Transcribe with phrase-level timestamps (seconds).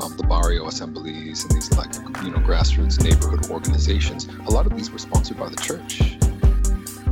[0.00, 1.92] um, the barrio assemblies and these like
[2.24, 6.16] you know grassroots neighborhood organizations, a lot of these were sponsored by the church.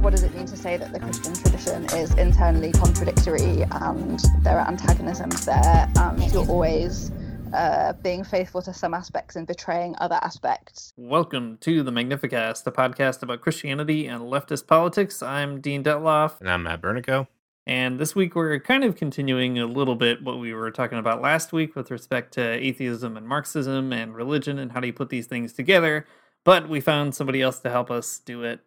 [0.01, 4.59] What does it mean to say that the Christian tradition is internally contradictory and there
[4.59, 7.11] are antagonisms there and you're always
[7.53, 10.93] uh, being faithful to some aspects and betraying other aspects.
[10.97, 15.23] Welcome to the Magnificast, the podcast about Christianity and leftist politics.
[15.23, 16.41] I'm Dean Detloff.
[16.41, 17.27] And I'm Matt Bernico.
[17.67, 21.21] And this week we're kind of continuing a little bit what we were talking about
[21.21, 25.09] last week with respect to atheism and Marxism and religion and how do you put
[25.09, 26.07] these things together
[26.47, 28.61] but we found somebody else to help us do it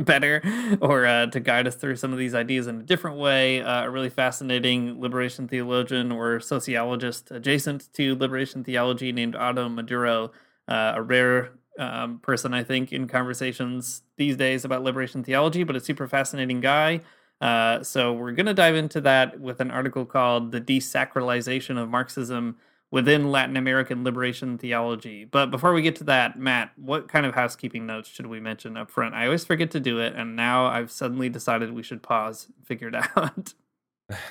[0.06, 0.40] better
[0.80, 3.60] or uh, to guide us through some of these ideas in a different way.
[3.60, 10.32] Uh, a really fascinating liberation theologian or sociologist adjacent to liberation theology named Otto Maduro,
[10.68, 15.76] uh, a rare um, person, I think, in conversations these days about liberation theology, but
[15.76, 17.02] a super fascinating guy.
[17.42, 21.90] Uh, so we're going to dive into that with an article called The Desacralization of
[21.90, 22.56] Marxism
[22.92, 25.24] within Latin American liberation theology.
[25.24, 28.76] But before we get to that, Matt, what kind of housekeeping notes should we mention
[28.76, 29.14] up front?
[29.16, 32.88] I always forget to do it, and now I've suddenly decided we should pause, figure
[32.88, 33.54] it out.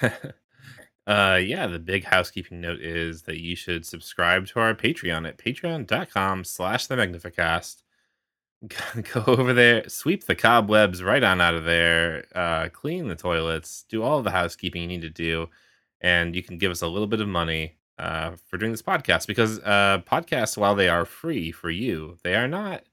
[1.07, 5.37] uh yeah, the big housekeeping note is that you should subscribe to our Patreon at
[5.37, 7.80] patreon.com slash the magnificast.
[9.13, 13.85] Go over there, sweep the cobwebs right on out of there, uh, clean the toilets,
[13.89, 15.49] do all the housekeeping you need to do,
[15.99, 19.25] and you can give us a little bit of money uh, for doing this podcast
[19.25, 22.83] because uh, podcasts, while they are free for you, they are not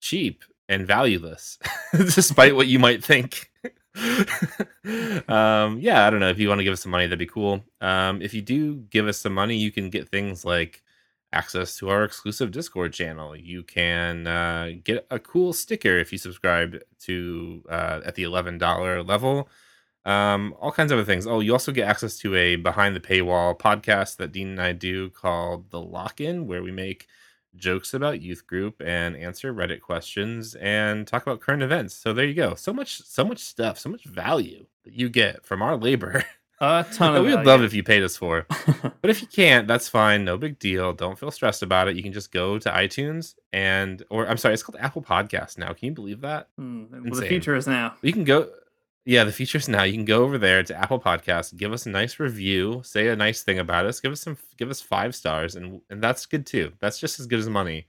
[0.00, 1.58] cheap and valueless,
[1.92, 3.50] despite what you might think.
[5.28, 6.30] um, yeah, I don't know.
[6.30, 7.64] If you want to give us some money, that'd be cool.
[7.80, 10.82] Um, if you do give us some money, you can get things like
[11.32, 13.36] access to our exclusive Discord channel.
[13.36, 18.58] You can uh, get a cool sticker if you subscribe to uh, at the eleven
[18.58, 19.48] dollar level
[20.04, 21.26] um, all kinds of other things.
[21.26, 24.72] Oh, you also get access to a behind the paywall podcast that Dean and I
[24.72, 27.06] do called The Lock In, where we make
[27.56, 31.94] jokes about youth group and answer Reddit questions and talk about current events.
[31.94, 32.54] So there you go.
[32.54, 36.24] So much, so much stuff, so much value that you get from our labor.
[36.60, 37.24] A ton of.
[37.24, 38.46] we would love if you paid us for.
[39.00, 40.24] but if you can't, that's fine.
[40.24, 40.92] No big deal.
[40.92, 41.96] Don't feel stressed about it.
[41.96, 45.72] You can just go to iTunes and, or I'm sorry, it's called Apple Podcast now.
[45.72, 46.48] Can you believe that?
[46.58, 47.94] Hmm, well, the future is now.
[48.02, 48.48] You can go
[49.06, 49.82] yeah, the features now.
[49.82, 53.16] You can go over there to Apple Podcasts, give us a nice review, say a
[53.16, 56.46] nice thing about us, give us some, give us five stars, and and that's good
[56.46, 56.72] too.
[56.80, 57.86] That's just as good as money.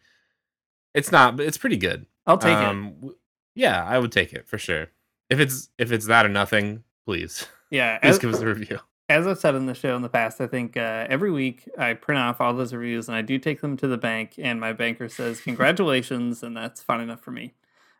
[0.93, 2.05] It's not, but it's pretty good.
[2.25, 3.11] I'll take um, it.
[3.55, 4.87] Yeah, I would take it for sure.
[5.29, 7.47] If it's if it's that or nothing, please.
[7.69, 8.79] Yeah, please as, give us a review.
[9.09, 11.93] As I've said in the show in the past, I think uh, every week I
[11.93, 14.73] print off all those reviews and I do take them to the bank, and my
[14.73, 17.53] banker says congratulations, and that's fine enough for me.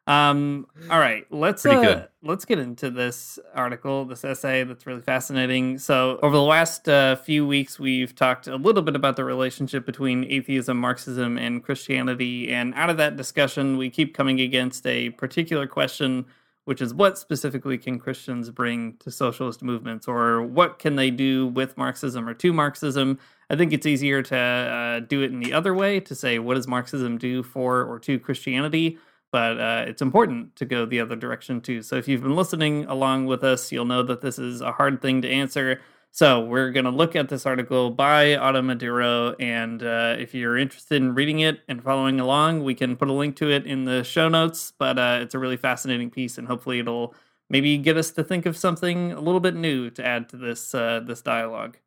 [0.08, 5.78] Um, all right, let's uh, let's get into this article, this essay that's really fascinating.
[5.78, 9.86] So, over the last uh, few weeks, we've talked a little bit about the relationship
[9.86, 15.12] between atheism, Marxism, and Christianity, and out of that discussion, we keep coming against a
[15.12, 16.26] particular question,
[16.66, 21.48] which is what specifically can Christians bring to socialist movements, or what can they do
[21.48, 23.20] with Marxism or to Marxism?
[23.50, 26.56] I think it's easier to uh, do it in the other way to say what
[26.56, 28.98] does Marxism do for or to Christianity
[29.32, 31.82] but uh, it's important to go the other direction too.
[31.82, 35.02] So if you've been listening along with us, you'll know that this is a hard
[35.02, 35.80] thing to answer.
[36.14, 40.58] So we're going to look at this article by Otto Maduro, and uh, if you're
[40.58, 43.86] interested in reading it and following along, we can put a link to it in
[43.86, 44.74] the show notes.
[44.78, 47.16] But uh, it's a really fascinating piece, and hopefully it'll
[47.50, 50.76] maybe get us to think of something a little bit new to add to this
[50.76, 51.78] uh, this dialogue.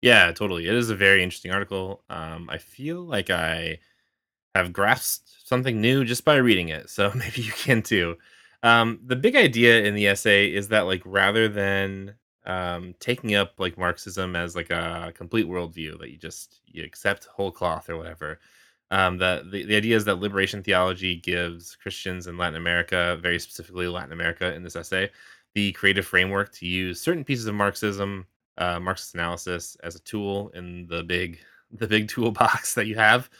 [0.00, 0.68] Yeah, totally.
[0.68, 2.04] It is a very interesting article.
[2.08, 3.78] Um, I feel like I
[4.54, 6.88] have grasped something new just by reading it.
[6.88, 8.16] So maybe you can too.
[8.62, 12.14] Um, the big idea in the essay is that like rather than
[12.46, 17.26] um, taking up like Marxism as like a complete worldview that you just you accept
[17.26, 18.40] whole cloth or whatever,
[18.92, 23.88] Um, the, the idea is that liberation theology gives Christians in Latin America, very specifically
[23.88, 25.10] Latin America, in this essay,
[25.54, 28.26] the creative framework to use certain pieces of Marxism,
[28.58, 31.38] uh, Marxist analysis, as a tool in the big
[31.72, 33.30] the big toolbox that you have,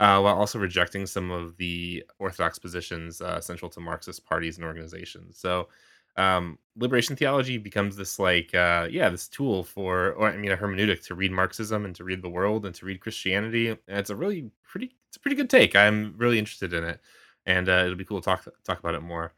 [0.00, 4.64] uh, while also rejecting some of the orthodox positions uh, central to Marxist parties and
[4.64, 5.36] organizations.
[5.38, 5.68] So
[6.16, 10.56] um, liberation theology becomes this like uh, yeah this tool for or I mean a
[10.56, 13.68] hermeneutic to read Marxism and to read the world and to read Christianity.
[13.68, 15.76] And it's a really pretty it's a pretty good take.
[15.76, 17.00] I'm really interested in it,
[17.46, 19.34] and uh, it'll be cool to talk talk about it more.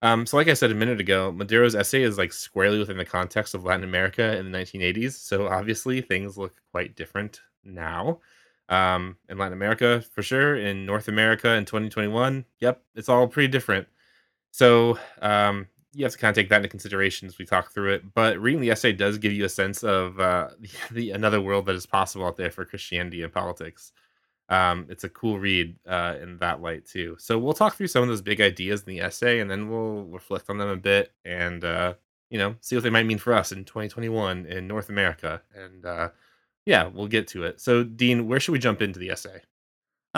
[0.00, 3.04] Um, so, like I said a minute ago, Maduro's essay is like squarely within the
[3.04, 5.12] context of Latin America in the 1980s.
[5.12, 8.20] So obviously, things look quite different now.
[8.68, 10.56] Um, in Latin America, for sure.
[10.56, 13.88] In North America in 2021, yep, it's all pretty different.
[14.50, 15.66] So um,
[15.98, 18.14] you have to kind of take that into consideration as we talk through it.
[18.14, 21.66] But reading the essay does give you a sense of uh, the, the another world
[21.66, 23.92] that is possible out there for Christianity and politics.
[24.48, 27.16] Um, it's a cool read uh, in that light too.
[27.18, 30.04] So we'll talk through some of those big ideas in the essay, and then we'll
[30.04, 31.94] reflect on them a bit, and uh,
[32.30, 35.42] you know, see what they might mean for us in 2021 in North America.
[35.52, 36.10] And uh,
[36.64, 37.60] yeah, we'll get to it.
[37.60, 39.42] So, Dean, where should we jump into the essay?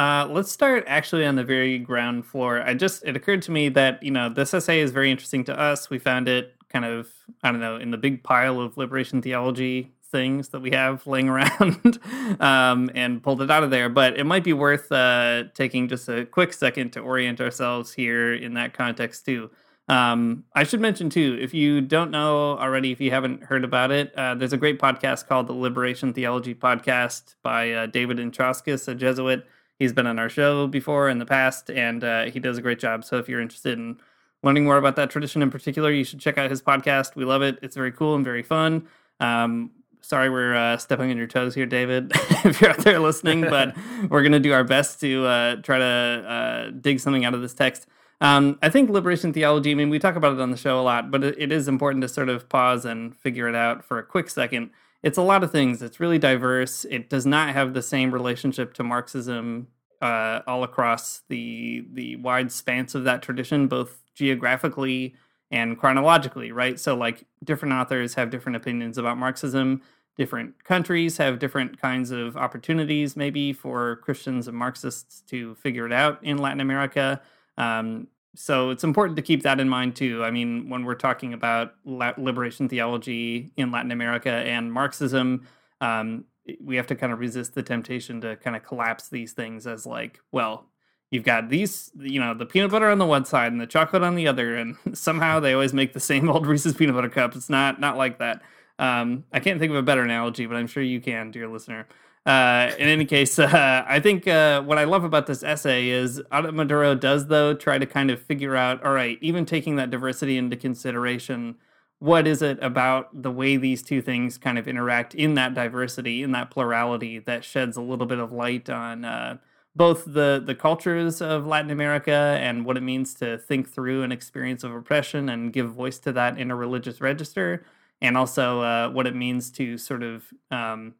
[0.00, 2.62] Uh, let's start actually on the very ground floor.
[2.62, 5.60] I just it occurred to me that you know this essay is very interesting to
[5.60, 5.90] us.
[5.90, 7.10] We found it kind of
[7.42, 11.28] I don't know in the big pile of liberation theology things that we have laying
[11.28, 11.98] around
[12.40, 13.90] um, and pulled it out of there.
[13.90, 18.32] But it might be worth uh, taking just a quick second to orient ourselves here
[18.32, 19.50] in that context too.
[19.90, 23.90] Um, I should mention too, if you don't know already, if you haven't heard about
[23.90, 28.88] it, uh, there's a great podcast called the Liberation Theology Podcast by uh, David Inczauskis,
[28.88, 29.44] a Jesuit.
[29.80, 32.78] He's been on our show before in the past, and uh, he does a great
[32.78, 33.02] job.
[33.02, 33.98] So if you're interested in
[34.42, 37.16] learning more about that tradition in particular, you should check out his podcast.
[37.16, 37.58] We love it.
[37.62, 38.86] It's very cool and very fun.
[39.20, 39.70] Um,
[40.02, 42.12] sorry we're uh, stepping on your toes here, David,
[42.44, 43.74] if you're out there listening, but
[44.10, 47.40] we're going to do our best to uh, try to uh, dig something out of
[47.40, 47.86] this text.
[48.20, 50.82] Um, I think liberation theology, I mean, we talk about it on the show a
[50.82, 53.98] lot, but it, it is important to sort of pause and figure it out for
[53.98, 54.70] a quick second.
[55.02, 55.82] It's a lot of things.
[55.82, 56.84] It's really diverse.
[56.84, 59.68] It does not have the same relationship to Marxism
[60.02, 65.14] uh, all across the the wide spans of that tradition, both geographically
[65.50, 66.78] and chronologically, right?
[66.78, 69.82] So, like, different authors have different opinions about Marxism.
[70.16, 75.92] Different countries have different kinds of opportunities, maybe for Christians and Marxists to figure it
[75.92, 77.20] out in Latin America.
[77.56, 80.22] Um, so it's important to keep that in mind too.
[80.24, 85.46] I mean, when we're talking about liberation theology in Latin America and Marxism,
[85.80, 86.24] um,
[86.62, 89.86] we have to kind of resist the temptation to kind of collapse these things as
[89.86, 90.66] like, well,
[91.10, 94.02] you've got these, you know, the peanut butter on the one side and the chocolate
[94.02, 97.34] on the other, and somehow they always make the same old Reese's peanut butter cup.
[97.34, 98.42] It's not not like that.
[98.78, 101.86] Um, I can't think of a better analogy, but I'm sure you can, dear listener.
[102.26, 106.20] Uh, in any case, uh, I think uh, what I love about this essay is
[106.30, 110.36] Maduro does, though, try to kind of figure out all right, even taking that diversity
[110.36, 111.56] into consideration,
[111.98, 116.22] what is it about the way these two things kind of interact in that diversity,
[116.22, 119.36] in that plurality, that sheds a little bit of light on uh,
[119.76, 124.12] both the, the cultures of Latin America and what it means to think through an
[124.12, 127.64] experience of oppression and give voice to that in a religious register,
[128.00, 130.24] and also uh, what it means to sort of.
[130.50, 130.94] Um,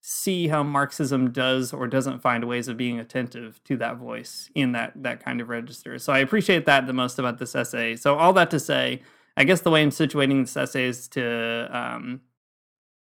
[0.00, 4.72] see how Marxism does or doesn't find ways of being attentive to that voice in
[4.72, 5.98] that that kind of register.
[5.98, 7.96] So I appreciate that the most about this essay.
[7.96, 9.02] So all that to say,
[9.36, 12.22] I guess the way I'm situating this essay is to um,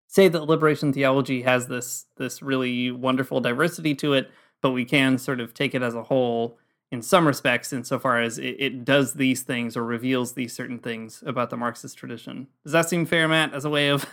[0.08, 4.30] say that liberation theology has this this really wonderful diversity to it,
[4.62, 6.58] but we can sort of take it as a whole
[6.92, 11.24] in some respects, insofar as it, it does these things or reveals these certain things
[11.26, 12.48] about the Marxist tradition.
[12.64, 14.06] Does that seem fair, Matt, as a way of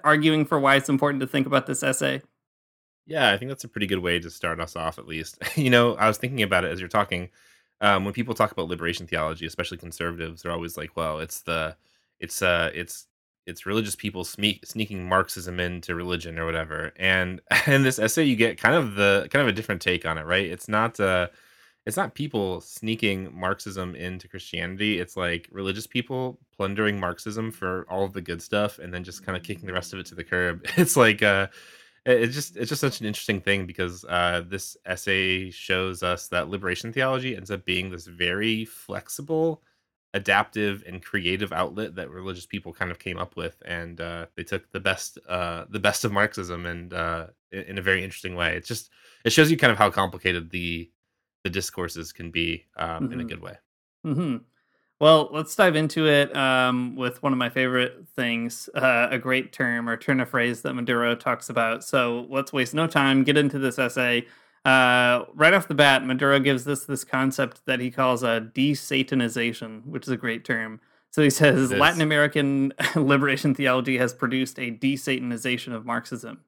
[0.04, 2.20] arguing for why it's important to think about this essay?
[3.06, 5.38] Yeah, I think that's a pretty good way to start us off, at least.
[5.56, 7.30] you know, I was thinking about it as you're talking.
[7.80, 11.76] Um, when people talk about liberation theology, especially conservatives, they're always like, "Well, it's the,
[12.20, 13.06] it's uh, it's
[13.46, 18.36] it's religious people sneak, sneaking Marxism into religion or whatever." And in this essay, you
[18.36, 20.44] get kind of the kind of a different take on it, right?
[20.44, 21.28] It's not uh
[21.88, 25.00] it's not people sneaking Marxism into Christianity.
[25.00, 29.24] It's like religious people plundering Marxism for all of the good stuff and then just
[29.24, 30.66] kind of kicking the rest of it to the curb.
[30.76, 31.46] It's like uh
[32.04, 36.48] it's just it's just such an interesting thing because uh, this essay shows us that
[36.48, 39.62] liberation theology ends up being this very flexible,
[40.14, 44.44] adaptive, and creative outlet that religious people kind of came up with, and uh, they
[44.44, 48.34] took the best uh, the best of Marxism and uh, in, in a very interesting
[48.34, 48.56] way.
[48.56, 48.90] It's just
[49.24, 50.90] it shows you kind of how complicated the
[51.44, 53.04] the discourses can be um, mm-hmm.
[53.04, 53.28] in a mm-hmm.
[53.28, 53.56] good way.
[54.06, 54.36] Mm-hmm.
[55.00, 59.52] Well, let's dive into it um, with one of my favorite things, uh, a great
[59.52, 61.84] term or turn of phrase that Maduro talks about.
[61.84, 64.26] So let's waste no time, get into this essay.
[64.64, 69.86] Uh, right off the bat, Maduro gives this this concept that he calls a desatanization,
[69.86, 70.80] which is a great term.
[71.10, 76.40] So he says Latin American liberation theology has produced a desatanization of Marxism.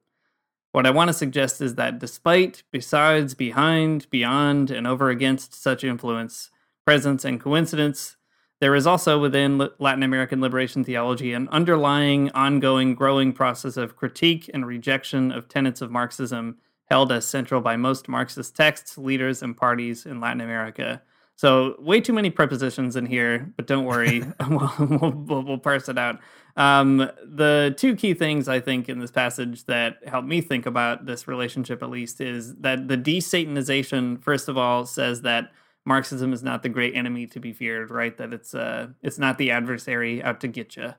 [0.71, 5.83] What I want to suggest is that despite, besides, behind, beyond, and over against such
[5.83, 6.49] influence,
[6.85, 8.15] presence, and coincidence,
[8.61, 14.49] there is also within Latin American liberation theology an underlying, ongoing, growing process of critique
[14.53, 19.57] and rejection of tenets of Marxism held as central by most Marxist texts, leaders, and
[19.57, 21.01] parties in Latin America.
[21.35, 25.97] So, way too many prepositions in here, but don't worry, we'll, we'll, we'll, parse it
[25.97, 26.19] out.
[26.55, 31.05] Um, the two key things I think in this passage that help me think about
[31.05, 35.51] this relationship, at least, is that the desatanization, first of all, says that
[35.85, 38.15] Marxism is not the great enemy to be feared, right?
[38.17, 40.93] That it's uh, it's not the adversary out to get you.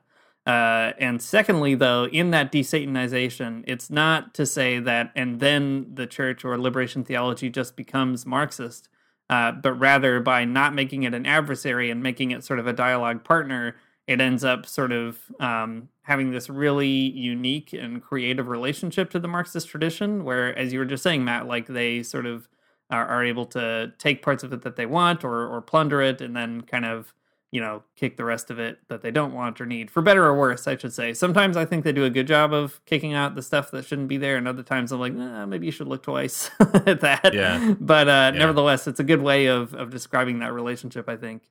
[0.45, 6.05] Uh, and secondly, though, in that desatanization, it's not to say that and then the
[6.05, 8.89] church or liberation theology just becomes Marxist,
[9.29, 12.73] uh, but rather by not making it an adversary and making it sort of a
[12.73, 13.75] dialogue partner,
[14.07, 19.27] it ends up sort of um, having this really unique and creative relationship to the
[19.27, 22.49] Marxist tradition, where, as you were just saying, Matt, like they sort of
[22.89, 26.21] are, are able to take parts of it that they want or or plunder it
[26.21, 27.13] and then kind of
[27.53, 30.25] you know kick the rest of it that they don't want or need for better
[30.25, 31.13] or worse i should say.
[31.13, 34.07] Sometimes i think they do a good job of kicking out the stuff that shouldn't
[34.07, 37.31] be there and other times i'm like eh, maybe you should look twice at that.
[37.31, 37.75] Yeah.
[37.79, 38.39] But uh, yeah.
[38.39, 41.43] nevertheless it's a good way of of describing that relationship i think.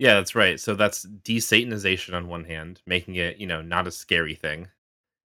[0.00, 0.58] Yeah that's right.
[0.58, 4.66] So that's desatanization on one hand making it you know not a scary thing.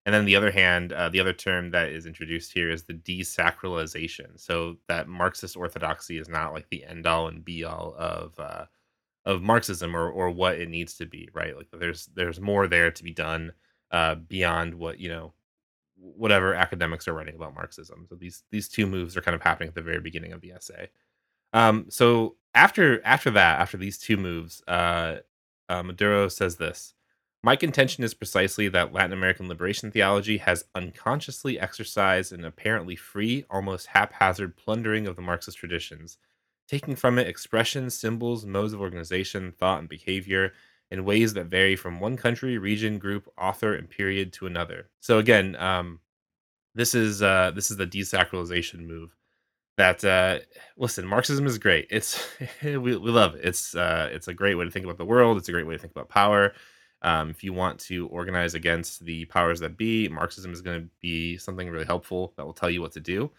[0.06, 2.94] And then the other hand, uh, the other term that is introduced here is the
[2.94, 4.38] desacralization.
[4.38, 8.66] So that Marxist orthodoxy is not like the end all and be all of uh,
[9.26, 11.56] of Marxism or or what it needs to be, right?
[11.56, 13.54] Like there's there's more there to be done
[13.92, 15.34] uh, beyond what you know
[15.96, 18.06] whatever academics are writing about Marxism.
[18.10, 20.52] So these these two moves are kind of happening at the very beginning of the
[20.52, 20.90] essay.
[21.54, 25.18] Um, so after after that, after these two moves, uh,
[25.70, 26.94] uh, Maduro says this.
[27.46, 33.46] My contention is precisely that Latin American liberation theology has unconsciously exercised an apparently free,
[33.50, 36.18] almost haphazard plundering of the Marxist traditions,
[36.68, 40.54] taking from it expressions, symbols, modes of organization, thought, and behavior
[40.92, 44.90] in ways that vary from one country, region, group, author, and period to another.
[45.00, 46.00] So again, um,
[46.76, 49.16] this is uh, this is the desacralization move.
[49.78, 50.40] That uh,
[50.78, 51.88] listen, Marxism is great.
[51.90, 52.24] It's
[52.64, 53.42] we, we love it.
[53.44, 55.38] It's uh, it's a great way to think about the world.
[55.38, 56.54] It's a great way to think about power
[57.04, 60.90] um, if you want to organize against the powers that be, Marxism is going to
[61.02, 63.30] be something really helpful that will tell you what to do.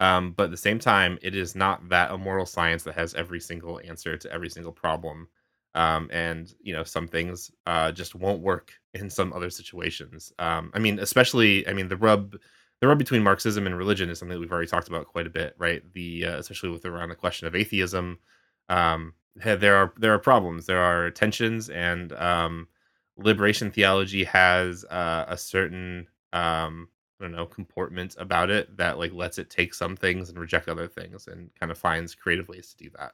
[0.00, 3.40] Um, but at the same time, it is not that immoral science that has every
[3.40, 5.28] single answer to every single problem.
[5.74, 10.32] Um, and you know, some things uh, just won't work in some other situations.
[10.38, 12.36] Um, I mean, especially, I mean, the rub,
[12.80, 15.30] the rub between Marxism and religion is something that we've already talked about quite a
[15.30, 15.82] bit, right?
[15.94, 18.18] The uh, especially with around the question of atheism,
[18.68, 22.68] um, there are there are problems, there are tensions, and um,
[23.16, 29.12] liberation theology has uh, a certain um, I don't know comportment about it that like
[29.12, 32.74] lets it take some things and reject other things, and kind of finds creative ways
[32.74, 33.12] to do that.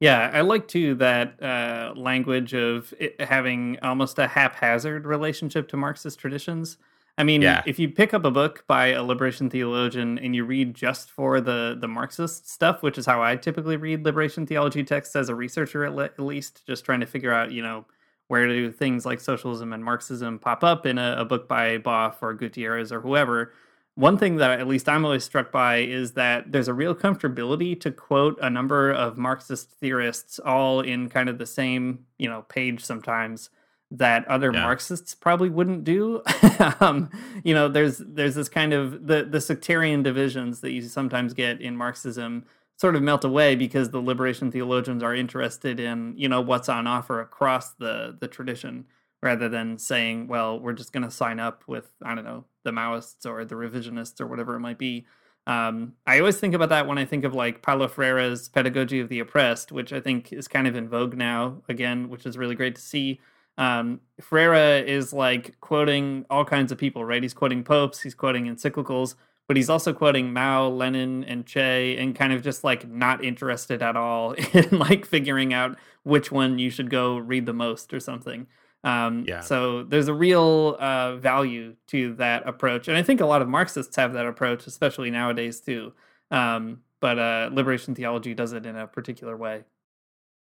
[0.00, 6.18] Yeah, I like too that uh, language of having almost a haphazard relationship to Marxist
[6.18, 6.78] traditions.
[7.16, 7.62] I mean, yeah.
[7.64, 11.40] if you pick up a book by a liberation theologian and you read just for
[11.40, 15.34] the the Marxist stuff, which is how I typically read liberation theology texts as a
[15.34, 17.86] researcher, at, le- at least, just trying to figure out, you know,
[18.28, 22.16] where do things like socialism and Marxism pop up in a, a book by Boff
[22.22, 23.52] or Gutierrez or whoever.
[23.96, 27.78] One thing that at least I'm always struck by is that there's a real comfortability
[27.80, 32.42] to quote a number of Marxist theorists all in kind of the same, you know,
[32.42, 33.50] page sometimes
[33.90, 34.62] that other yeah.
[34.62, 36.22] Marxists probably wouldn't do.
[36.80, 37.10] um,
[37.44, 41.60] you know, there's there's this kind of the the sectarian divisions that you sometimes get
[41.60, 42.44] in Marxism
[42.76, 46.86] sort of melt away because the liberation theologians are interested in you know what's on
[46.86, 48.84] offer across the the tradition
[49.22, 52.70] rather than saying well we're just going to sign up with i don't know the
[52.70, 55.06] maoists or the revisionists or whatever it might be.
[55.46, 59.10] Um, i always think about that when i think of like paulo freire's pedagogy of
[59.10, 62.54] the oppressed which i think is kind of in vogue now again which is really
[62.54, 63.20] great to see.
[63.56, 67.22] Um, freire is like quoting all kinds of people right?
[67.22, 69.14] He's quoting popes he's quoting encyclicals
[69.46, 73.82] but he's also quoting Mao, Lenin, and Che, and kind of just like not interested
[73.82, 78.00] at all in like figuring out which one you should go read the most or
[78.00, 78.46] something.
[78.82, 79.40] Um, yeah.
[79.40, 83.48] So there's a real uh, value to that approach, and I think a lot of
[83.48, 85.92] Marxists have that approach, especially nowadays too.
[86.30, 89.64] Um, but uh, liberation theology does it in a particular way.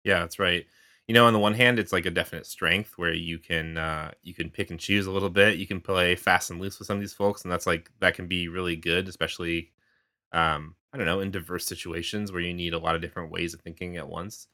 [0.03, 0.65] Yeah, that's right
[1.07, 4.11] you know on the one hand it's like a definite strength where you can uh
[4.23, 6.87] you can pick and choose a little bit you can play fast and loose with
[6.87, 9.71] some of these folks and that's like that can be really good especially
[10.31, 13.53] um, I don't know, in diverse situations where you need a lot of different ways
[13.53, 14.47] of thinking at once.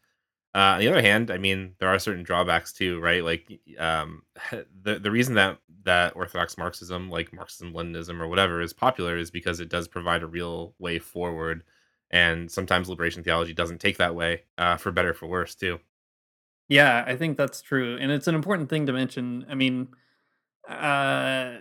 [0.55, 3.23] Uh, on the other hand, I mean, there are certain drawbacks too, right?
[3.23, 4.23] Like, um,
[4.83, 9.31] the the reason that that Orthodox Marxism, like Marxism Leninism or whatever, is popular is
[9.31, 11.63] because it does provide a real way forward,
[12.11, 15.79] and sometimes liberation theology doesn't take that way, uh, for better for worse too.
[16.69, 19.45] Yeah, I think that's true, and it's an important thing to mention.
[19.49, 19.87] I mean,
[20.67, 21.57] uh,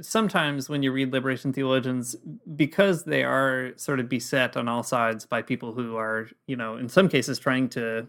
[0.00, 2.16] sometimes when you read liberation theologians,
[2.56, 6.76] because they are sort of beset on all sides by people who are, you know,
[6.76, 8.08] in some cases trying to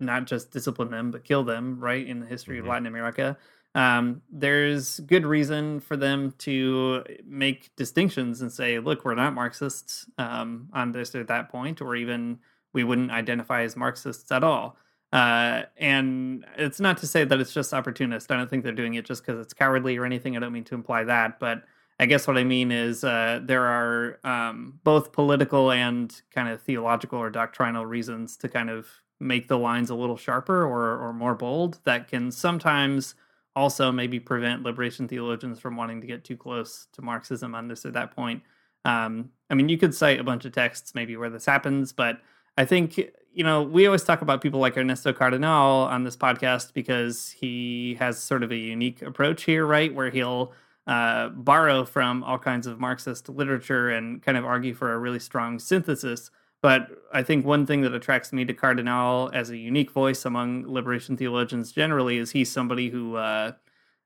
[0.00, 2.06] not just discipline them but kill them, right?
[2.06, 2.66] In the history Mm-hmm.
[2.66, 3.36] of Latin America,
[3.74, 10.06] um, there's good reason for them to make distinctions and say, look, we're not Marxists
[10.18, 12.38] um, on this or that point, or even
[12.72, 14.76] we wouldn't identify as Marxists at all.
[15.12, 18.30] Uh, and it's not to say that it's just opportunist.
[18.30, 20.36] I don't think they're doing it just because it's cowardly or anything.
[20.36, 21.62] I don't mean to imply that, but
[21.98, 26.60] I guess what I mean is uh, there are um, both political and kind of
[26.60, 31.12] theological or doctrinal reasons to kind of make the lines a little sharper or, or
[31.12, 33.14] more bold that can sometimes
[33.54, 37.86] also maybe prevent liberation theologians from wanting to get too close to Marxism on this
[37.86, 38.42] or that point.
[38.84, 42.20] Um, I mean, you could cite a bunch of texts maybe where this happens, but
[42.56, 42.98] I think
[43.32, 47.96] you know we always talk about people like Ernesto Cardenal on this podcast because he
[47.98, 49.94] has sort of a unique approach here, right?
[49.94, 50.52] Where he'll
[50.86, 55.18] uh, borrow from all kinds of Marxist literature and kind of argue for a really
[55.18, 56.30] strong synthesis.
[56.62, 60.66] But I think one thing that attracts me to Cardenal as a unique voice among
[60.66, 63.52] liberation theologians generally is he's somebody who uh,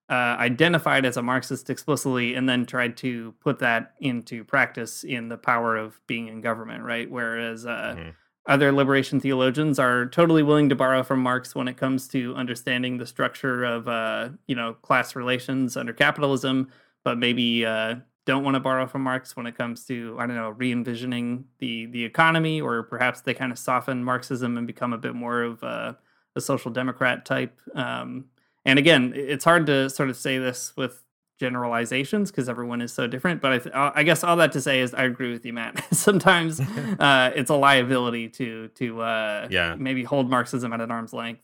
[0.09, 5.29] uh, identified as a Marxist explicitly and then tried to put that into practice in
[5.29, 7.09] the power of being in government, right?
[7.09, 8.15] Whereas uh, Mhm.
[8.47, 12.99] Other liberation theologians are totally willing to borrow from Marx when it comes to understanding
[12.99, 16.69] the structure of, uh, you know, class relations under capitalism,
[17.05, 20.37] but maybe uh, don't want to borrow from Marx when it comes to, I don't
[20.37, 24.99] know, re-envisioning the the economy, or perhaps they kind of soften Marxism and become a
[24.99, 25.99] bit more of a,
[26.35, 27.61] a social democrat type.
[27.75, 28.27] Um,
[28.65, 31.03] and again, it's hard to sort of say this with
[31.41, 33.41] generalizations because everyone is so different.
[33.41, 35.83] But I, th- I guess all that to say is I agree with you, Matt.
[35.95, 36.61] Sometimes
[37.01, 39.75] uh, it's a liability to to uh, Yeah.
[39.77, 41.43] maybe hold Marxism at an arm's length.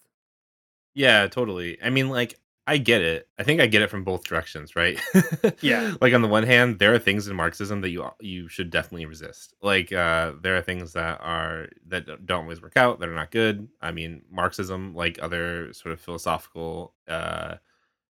[0.94, 1.76] Yeah, totally.
[1.82, 3.28] I mean, like, I get it.
[3.38, 4.98] I think I get it from both directions, right?
[5.61, 5.94] Yeah.
[6.00, 9.06] Like on the one hand, there are things in Marxism that you you should definitely
[9.06, 9.54] resist.
[9.62, 13.30] Like, uh, there are things that are that don't always work out, that are not
[13.30, 13.68] good.
[13.80, 17.56] I mean, Marxism, like other sort of philosophical uh,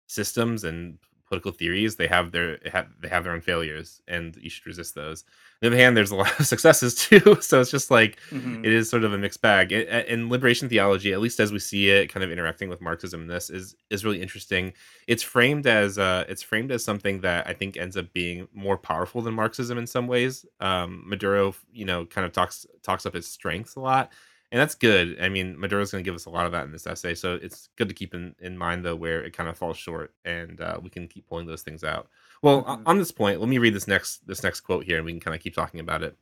[0.07, 4.49] systems and political theories, they have their have, they have their own failures, and you
[4.51, 5.25] should resist those.
[5.25, 7.39] On the other hand, there's a lot of successes too.
[7.41, 8.65] So it's just like Mhm.
[8.65, 9.73] it is sort of a mixed bag.
[9.73, 12.81] I- I- And liberation theology, at least as we see it, kind of interacting with
[12.81, 14.73] Marxism, in this is is really interesting.
[15.07, 18.79] It's framed as uh, it's framed as something that I think ends up being more
[18.79, 20.47] powerful than Marxism in some ways.
[20.61, 24.13] Um, Maduro, you know, kind of talks talks up its strengths a lot,
[24.57, 25.19] and that's good.
[25.21, 27.35] I mean, Maduro's going to give us a lot of that in this essay, so
[27.35, 30.63] it's good to keep in, in mind though where it kind of falls short, and
[30.63, 32.09] uh, we can keep pulling those things out.
[32.41, 32.83] Well, Mhm.
[32.87, 35.21] on this point, let me read this next this next quote here, and we can
[35.21, 36.17] kind of keep talking about it.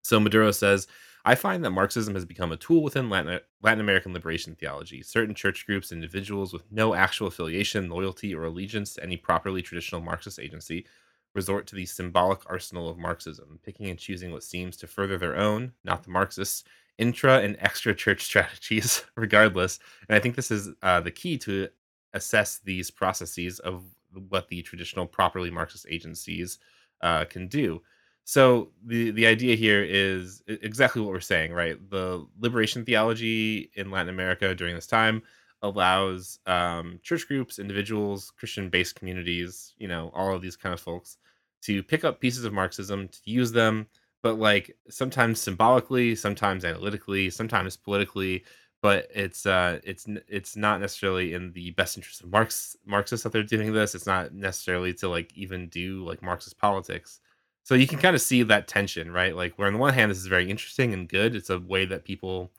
[0.00, 0.86] So Maduro says,
[1.26, 5.02] I find that Marxism has become a tool within Latin, Latin American liberation theology.
[5.02, 10.00] Certain church groups, individuals with no actual affiliation, loyalty, or allegiance to any properly traditional
[10.00, 10.86] Marxist agency
[11.34, 15.36] resort to the symbolic arsenal of Marxism, picking and choosing what seems to further their
[15.36, 16.64] own, not the Marxists,
[16.98, 19.78] intra and extra church strategies, regardless.
[20.08, 21.68] And I think this is uh, the key to
[22.14, 23.84] assess these processes of
[24.28, 26.58] what the traditional properly Marxist agencies
[27.02, 27.82] uh, can do.
[28.24, 31.78] So the the idea here is exactly what we're saying, right?
[31.88, 35.22] The liberation theology in Latin America during this time
[35.62, 41.16] allows um, church groups, individuals, Christian-based communities, you know, all of these kind of folks
[41.62, 43.86] to pick up pieces of Marxism to use them,
[44.22, 48.44] but like sometimes symbolically, sometimes analytically, sometimes politically.
[48.80, 53.32] But it's uh, it's it's not necessarily in the best interest of Marx Marxists that
[53.32, 53.94] they're doing this.
[53.94, 57.20] It's not necessarily to like even do like Marxist politics.
[57.64, 59.34] So you can kind of see that tension, right?
[59.36, 61.34] Like where on the one hand, this is very interesting and good.
[61.34, 62.50] It's a way that people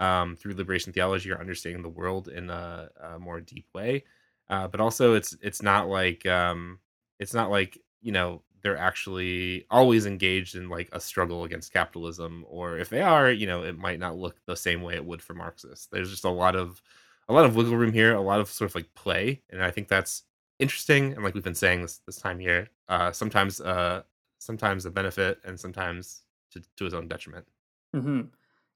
[0.00, 4.04] um, through liberation theology are understanding the world in a, a more deep way.
[4.48, 6.78] Uh, but also, it's it's not like um,
[7.18, 12.44] it's not like you know they're actually always engaged in like a struggle against capitalism,
[12.48, 15.22] or if they are, you know, it might not look the same way it would
[15.22, 15.86] for Marxists.
[15.86, 16.82] There's just a lot of
[17.28, 19.70] a lot of wiggle room here, a lot of sort of like play, and I
[19.70, 20.24] think that's
[20.58, 21.12] interesting.
[21.14, 24.02] And like we've been saying this this time here, uh, sometimes uh,
[24.38, 27.46] sometimes a benefit and sometimes to, to his own detriment.
[27.94, 28.22] hmm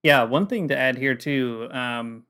[0.03, 1.69] Yeah, one thing to add here too.
[1.71, 2.27] Um,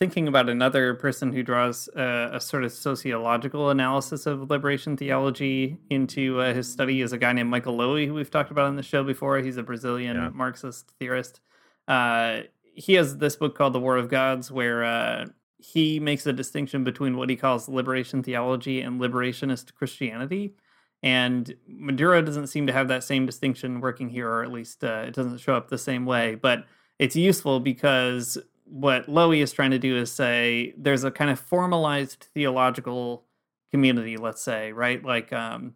[0.00, 5.76] thinking about another person who draws a, a sort of sociological analysis of liberation theology
[5.90, 8.76] into uh, his study is a guy named Michael Lowy, who we've talked about on
[8.76, 9.36] the show before.
[9.40, 10.30] He's a Brazilian Yeah.
[10.30, 11.40] Marxist theorist.
[11.86, 15.26] Uh, he has this book called The War of Gods, where uh,
[15.58, 20.54] he makes a distinction between what he calls liberation theology and liberationist Christianity.
[21.02, 25.04] And Maduro doesn't seem to have that same distinction working here, or at least uh,
[25.08, 26.36] it doesn't show up the same way.
[26.36, 26.64] But
[26.98, 28.38] it's useful because
[28.70, 33.24] what Lowy is trying to do is say there's a kind of formalized theological
[33.70, 35.04] community, let's say, right?
[35.04, 35.74] Like um,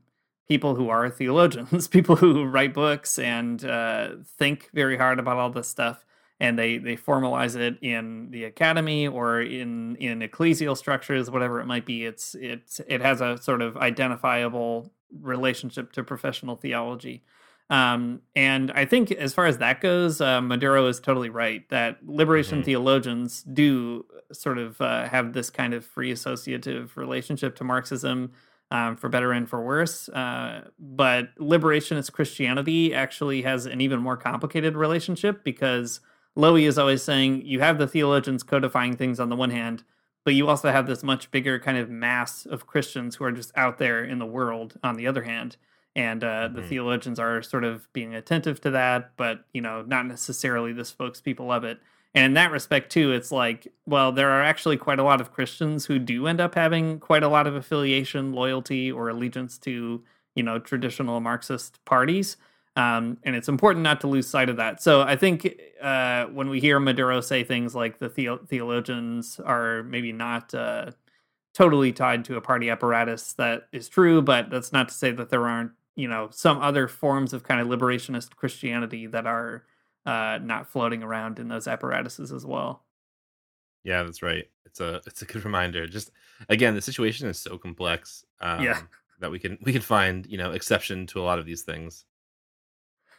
[0.48, 5.50] people who are theologians, people who write books and uh, think very hard about all
[5.50, 6.04] this stuff,
[6.38, 11.66] and they they formalize it in the academy or in in ecclesial structures, whatever it
[11.66, 12.04] might be.
[12.04, 17.22] It's it's it has a sort of identifiable relationship to professional theology.
[17.70, 21.98] Um, and I think as far as that goes, uh, Maduro is totally right that
[22.06, 22.64] liberation Mhm.
[22.64, 28.32] theologians do sort of uh, have this kind of free associative relationship to Marxism,
[28.70, 30.08] um, for better and for worse.
[30.10, 36.00] Uh, but liberationist Christianity actually has an even more complicated relationship because
[36.36, 39.84] Lowy is always saying you have the theologians codifying things on the one hand,
[40.24, 43.52] but you also have this much bigger kind of mass of Christians who are just
[43.56, 45.56] out there in the world on the other hand
[45.96, 46.68] and uh, the Mhm.
[46.68, 51.54] theologians are sort of being attentive to that, but you know, not necessarily the spokespeople
[51.54, 51.78] of it.
[52.16, 55.32] And in that respect, too, it's like, well, there are actually quite a lot of
[55.32, 60.02] Christians who do end up having quite a lot of affiliation, loyalty, or allegiance to
[60.36, 62.36] you know traditional Marxist parties.
[62.76, 64.82] Um, and it's important not to lose sight of that.
[64.82, 65.48] So I think
[65.80, 70.90] uh, when we hear Maduro say things like the, theo- theologians are maybe not uh,
[71.52, 74.20] totally tied to a party apparatus, that is true.
[74.22, 77.60] But that's not to say that there aren't you know some other forms of kind
[77.60, 79.64] of liberationist Christianity that are
[80.06, 82.84] uh, not floating around in those apparatuses as well.
[83.84, 84.44] Yeah, that's right.
[84.66, 85.86] It's a it's a good reminder.
[85.86, 86.10] Just
[86.48, 88.24] again, the situation is so complex.
[88.40, 88.80] Um, Yeah.
[89.20, 92.04] That we can we can find you know exception to a lot of these things.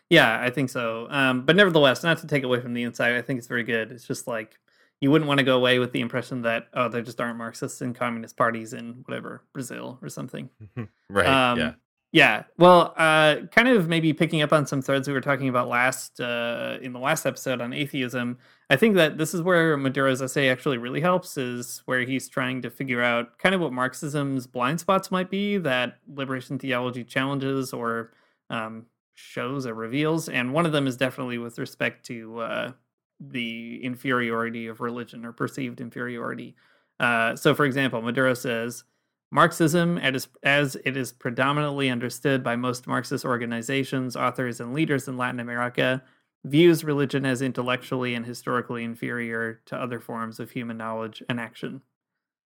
[0.10, 1.08] Yeah, I think so.
[1.10, 3.92] Um, but nevertheless, not to take away from the inside, I think it's very good.
[3.92, 4.60] It's just like
[5.02, 7.82] you wouldn't want to go away with the impression that oh, there just aren't Marxists
[7.82, 10.50] and communist parties in whatever Brazil or something.
[11.10, 11.28] right.
[11.28, 11.74] Um, yeah.
[12.12, 12.44] Yeah.
[12.58, 16.22] Well, uh, kind of maybe picking up on some threads we were talking about last
[16.22, 18.38] uh, in the last episode on atheism.
[18.70, 22.62] I think that this is where Maduro's essay actually really helps, is where he's trying
[22.62, 27.74] to figure out kind of what Marxism's blind spots might be that liberation theology challenges
[27.74, 28.14] or
[28.50, 30.30] um, shows or reveals.
[30.30, 32.72] And one of them is definitely with respect to uh,
[33.20, 36.56] the inferiority of religion or perceived inferiority.
[36.98, 38.86] Uh, so, for example, Maduro says
[39.32, 45.40] Marxism, as, it is predominantly understood by most Marxist organizations, authors, and leaders in Latin
[45.40, 46.04] America,
[46.46, 51.82] views religion as intellectually and historically inferior to other forms of human knowledge and action.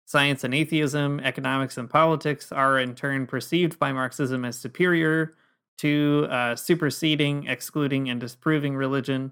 [0.05, 5.33] Science and atheism, economics and politics are in turn perceived by Marxism as superior
[5.77, 9.31] to uh, superseding, excluding, and disproving religion.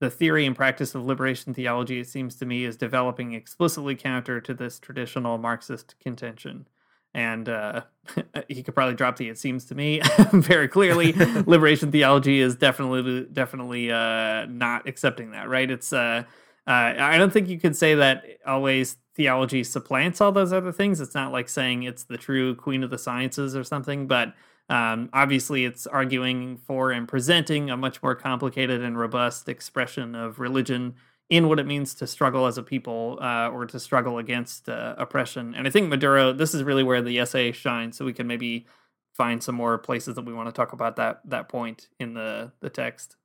[0.00, 4.40] The theory and practice of liberation theology, it seems to me, is developing explicitly counter
[4.40, 6.66] to this traditional Marxist contention.
[7.14, 7.82] And uh,
[8.48, 10.00] he could probably drop the "it seems to me"
[10.32, 11.12] very clearly.
[11.46, 15.48] liberation theology is definitely, definitely uh, not accepting that.
[15.48, 15.70] Right?
[15.70, 15.92] It's.
[15.92, 16.24] Uh,
[16.64, 21.00] uh, I don't think you could say that always theology supplants all those other things.
[21.00, 24.32] It's not like saying it's the true queen of the sciences or something, but
[24.68, 30.38] um, obviously, it's arguing for and presenting a much more complicated and robust expression of
[30.38, 30.94] religion
[31.30, 34.94] in what it means to struggle as a people uh, or to struggle against uh,
[34.98, 35.54] oppression.
[35.54, 37.96] And I think Maduro, this is really where the essay shines.
[37.96, 38.66] So we can maybe
[39.14, 42.52] find some more places that we want to talk about that that point in the
[42.60, 43.16] the text.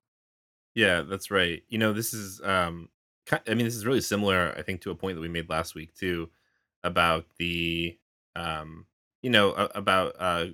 [0.75, 1.63] Yeah, that's right.
[1.69, 2.89] You know, this is um,
[3.31, 5.75] I mean, this is really similar I think to a point that we made last
[5.75, 6.29] week too
[6.83, 7.97] about the
[8.35, 8.85] um
[9.21, 10.45] you know about uh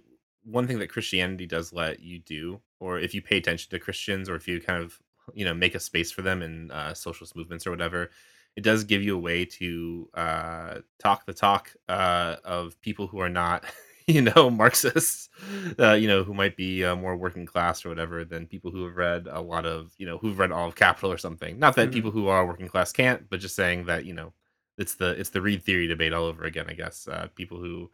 [0.44, 4.28] one thing that Christianity does let you do or if you pay attention to Christians
[4.28, 5.00] or if you kind of,
[5.34, 8.12] you know, make a space for them in uh socialist movements or whatever,
[8.56, 13.20] it does give you a way to uh talk the talk uh of people who
[13.20, 13.66] are not
[14.08, 15.30] you know marxists
[15.80, 18.86] uh, you know who might be uh, more working class or whatever than people who
[18.86, 21.58] have read a lot of you know who've read all of capital or something.
[21.60, 21.94] Not that Mhm.
[21.94, 24.34] people who are working class can't but just saying that you know
[24.78, 27.08] it's the it's the read theory debate all over again i guess.
[27.08, 27.90] Uh, people who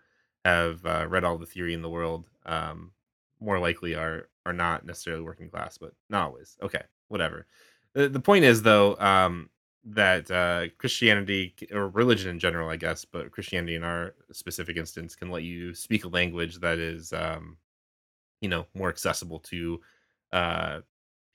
[0.46, 2.92] have uh, read all the theory in the world um,
[3.40, 6.58] more likely are are not necessarily working class but not always.
[6.62, 7.46] Okay whatever
[7.94, 9.50] the, the point is though um,
[9.86, 15.16] that uh, Christianity or religion in general, I guess, but Christianity in our specific instance
[15.16, 17.58] can let you speak a language that is, um,
[18.42, 19.82] you know, more accessible to
[20.32, 20.80] uh,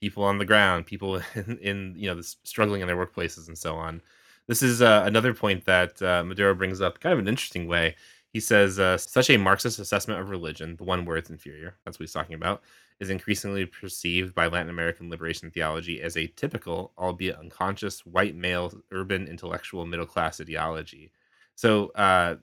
[0.01, 3.75] people on the ground, people in, in you know, struggling in their workplaces and so
[3.75, 4.01] on.
[4.47, 7.95] This is uh, another point that uh, Maduro brings up, kind of an interesting way.
[8.31, 11.97] He says uh, such a Marxist assessment of religion, the one where it's inferior, that's
[11.97, 12.61] what he's talking about,
[12.99, 18.71] is increasingly perceived by Latin American liberation theology as a typical, albeit unconscious, white male,
[18.91, 21.11] urban, intellectual, middle class ideology.
[21.55, 22.35] So, uh,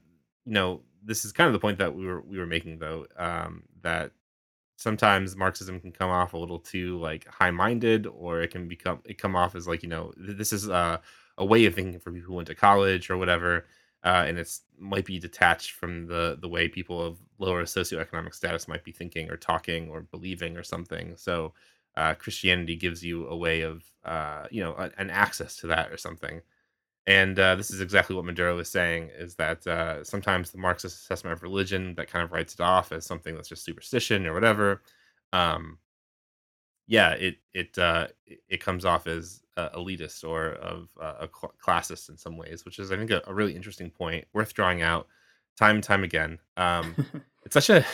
[0.44, 3.06] you know, this is kind of the point that we were we were making, though,
[3.16, 4.12] um, that
[4.76, 9.00] sometimes Marxism can come off a little too like high minded, or it can become
[9.04, 10.98] it come off as like you know th- this is uh,
[11.38, 13.66] a way of thinking for people who went to college or whatever
[14.04, 18.68] uh, and it's might be detached from the the way people of lower socioeconomic status
[18.68, 21.16] might be thinking or talking or believing or something.
[21.16, 21.54] So
[21.96, 25.90] uh, Christianity gives you a way of uh, you know a, an access to that
[25.92, 26.42] or something.
[27.06, 30.96] And uh, this is exactly what Maduro is saying: is that uh, sometimes the Marxist
[31.02, 34.34] assessment of religion that kind of writes it off as something that's just superstition or
[34.34, 34.82] whatever.
[35.32, 35.78] Um,
[36.86, 38.08] yeah, it it uh,
[38.48, 42.64] it comes off as uh, elitist or of uh, a cl- classist in some ways,
[42.64, 45.06] which is I think a, a, really interesting point, worth drawing out
[45.58, 46.38] time and time again.
[46.56, 46.94] Um,
[47.44, 47.84] it's such a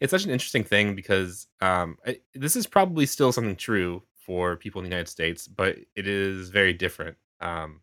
[0.00, 4.56] it's such an interesting thing because um, I, this is probably still something true for
[4.56, 7.16] people in the United States, but it is very different.
[7.40, 7.82] Um,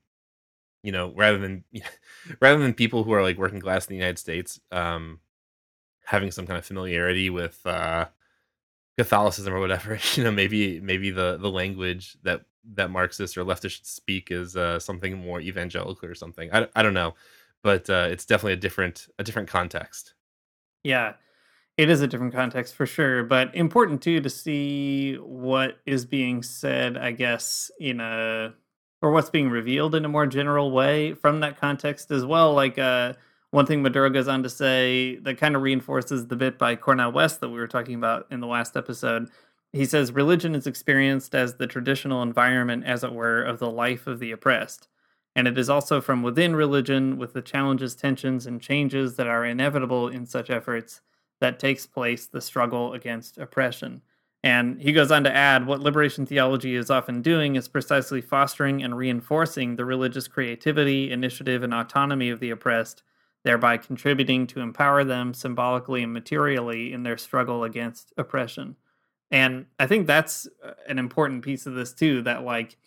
[0.82, 1.64] you know, rather than
[2.42, 5.20] rather than people who are like working class in the United States um,
[6.06, 8.06] having some kind of familiarity with uh,
[8.98, 12.42] Catholicism or whatever, you know, maybe maybe the the language that
[12.74, 16.50] that Marxist or leftist speak is uh, something more evangelical or something.
[16.54, 17.16] I, I don't know,
[17.62, 20.14] but uh, it's definitely a different a different context.
[20.84, 21.14] Yeah,
[21.78, 26.44] it is a different context for sure, but important too to see what is being
[26.44, 26.98] said.
[26.98, 28.54] I guess in a
[29.02, 32.54] or what's being revealed in a more general way from that context as well.
[32.54, 33.14] Like uh,
[33.52, 37.12] one thing Maduro goes on to say that kind of reinforces the bit by Cornel
[37.12, 39.30] West that we were talking about in the last episode.
[39.74, 44.08] He says religion is experienced as the traditional environment, as it were, of the life
[44.08, 44.88] of the oppressed.
[45.36, 49.44] And it is also from within religion, with the challenges, tensions, and changes that are
[49.44, 51.02] inevitable in such efforts,
[51.42, 54.04] that takes place the struggle against oppression.
[54.44, 58.84] And he goes on to add what liberation theology is often doing is precisely fostering
[58.84, 63.04] and reinforcing the religious creativity, initiative, and autonomy of the oppressed
[63.44, 68.76] thereby contributing to empower them symbolically and materially in their struggle against oppression.
[69.32, 72.78] And I think that's uh, an important piece of this too that like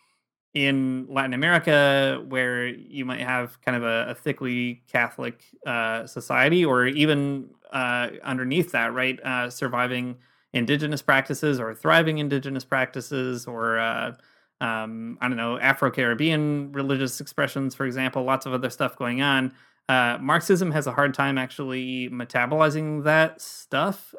[0.56, 6.64] in Latin America, where you might have kind of a, a thickly Catholic uh, society,
[6.64, 10.16] or even uh, underneath that, right, uh, surviving
[10.54, 14.14] indigenous practices or thriving indigenous practices, or uh,
[14.62, 19.20] um, I don't know, Afro Caribbean religious expressions, for example, lots of other stuff going
[19.20, 19.52] on.
[19.90, 24.14] Uh, Marxism has a hard time actually metabolizing that stuff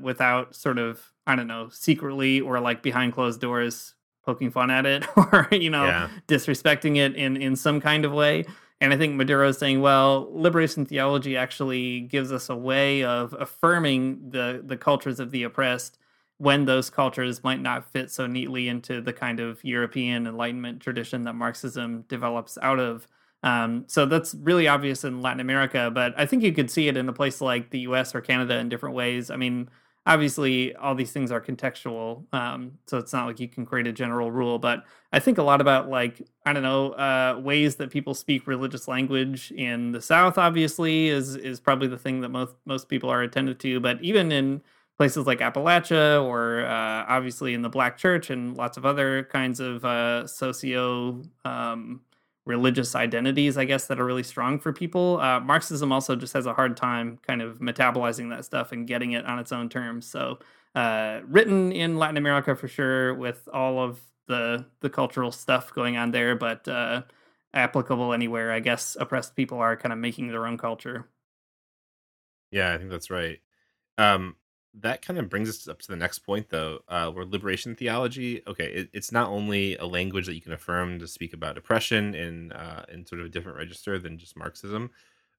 [0.00, 4.86] without sort of I don't know secretly or like behind closed doors poking fun at
[4.86, 6.08] it or you know yeah.
[6.28, 8.44] disrespecting it in in some kind of way.
[8.82, 13.34] And I think Maduro is saying, well, liberation theology actually gives us a way of
[13.38, 15.98] affirming the the cultures of the oppressed
[16.38, 21.24] when those cultures might not fit so neatly into the kind of European Enlightenment tradition
[21.24, 23.06] that Marxism develops out of.
[23.42, 26.96] Um, so that's really obvious in Latin America, but I think you could see it
[26.96, 29.30] in a place like the US or Canada in different ways.
[29.30, 29.68] I mean,
[30.10, 33.92] obviously, all these things are contextual, um, so it's not like you can create a
[33.92, 37.90] general rule, but I think a lot about, like, I don't know, uh, ways that
[37.90, 42.54] people speak religious language in the South, obviously, is, is probably the thing that most,
[42.64, 44.62] most people are attentive to, but even in
[44.98, 49.58] places like Appalachia or uh, obviously in the Black Church and lots of other kinds
[49.60, 51.22] of uh, socio.
[51.44, 52.02] Um,
[52.50, 55.20] religious identities, I guess, that are really strong for people.
[55.20, 59.12] Uh, Marxism also just has a hard time kind of metabolizing that stuff and getting
[59.12, 60.06] it on its own terms.
[60.06, 60.40] So,
[60.74, 65.96] uh, written in Latin America for sure, with all of the the cultural stuff going
[65.96, 67.02] on there, but uh,
[67.54, 68.52] applicable anywhere.
[68.52, 71.08] I guess oppressed people are kind of making their own culture.
[72.50, 73.38] Yeah, I think that's right.
[73.96, 74.36] Um,
[74.74, 78.42] that kind of brings us up to the next point though uh, where liberation theology
[78.46, 82.14] okay it, it's not only a language that you can affirm to speak about oppression
[82.14, 84.90] in uh, in sort of a different register than just marxism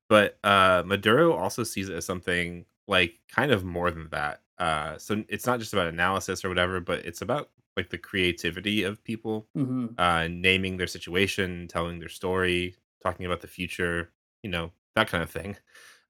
[0.10, 4.98] but uh, maduro also sees it as something like kind of more than that uh,
[4.98, 9.02] so it's not just about analysis or whatever but it's about like the creativity of
[9.04, 9.88] people mm-hmm.
[9.98, 14.12] uh, naming their situation telling their story talking about the future
[14.44, 15.56] you know that kind of thing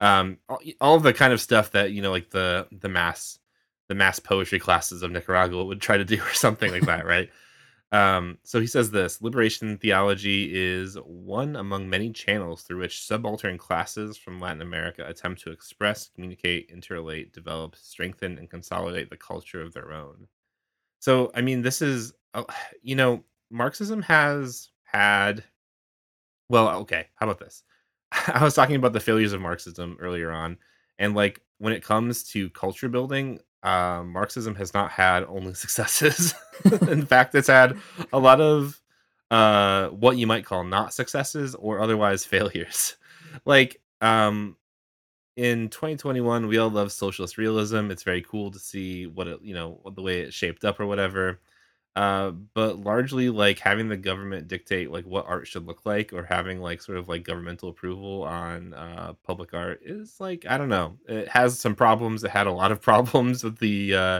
[0.01, 0.39] um,
[0.81, 3.39] all, the kind of stuff that you know, like the the mass
[3.89, 7.29] the mass poetry classes of Nicaragua would try to do, or something like that, right?
[7.93, 13.57] Um, so he says this liberation theology is one among many channels through which subaltern
[13.57, 19.61] classes from Latin America attempt to express, communicate, interrelate, develop, strengthen, and consolidate the culture
[19.61, 20.27] of their own.
[20.99, 22.43] So, I mean, this is, uh,
[22.81, 25.43] you know, Marxism has had
[26.49, 27.07] Well, okay.
[27.15, 27.63] How about this?
[28.27, 30.57] I was talking about the failures of Marxism earlier on,
[30.99, 36.33] and like when it comes to culture building, uh, Marxism has not had only successes.
[36.87, 37.77] In fact, it's had
[38.11, 38.81] a lot of
[39.29, 42.95] uh, what you might call not successes or otherwise failures.
[43.45, 44.57] Like um,
[45.37, 47.89] in 2021, we all love socialist realism.
[47.91, 50.85] It's very cool to see what it, you know, the way it shaped up or
[50.85, 51.39] whatever.
[51.95, 56.23] Uh, but largely, like having the government dictate like what art should look like, or
[56.23, 60.69] having like sort of like governmental approval on uh, public art is like I don't
[60.69, 60.97] know.
[61.07, 62.23] It has some problems.
[62.23, 64.19] It had a lot of problems with the uh,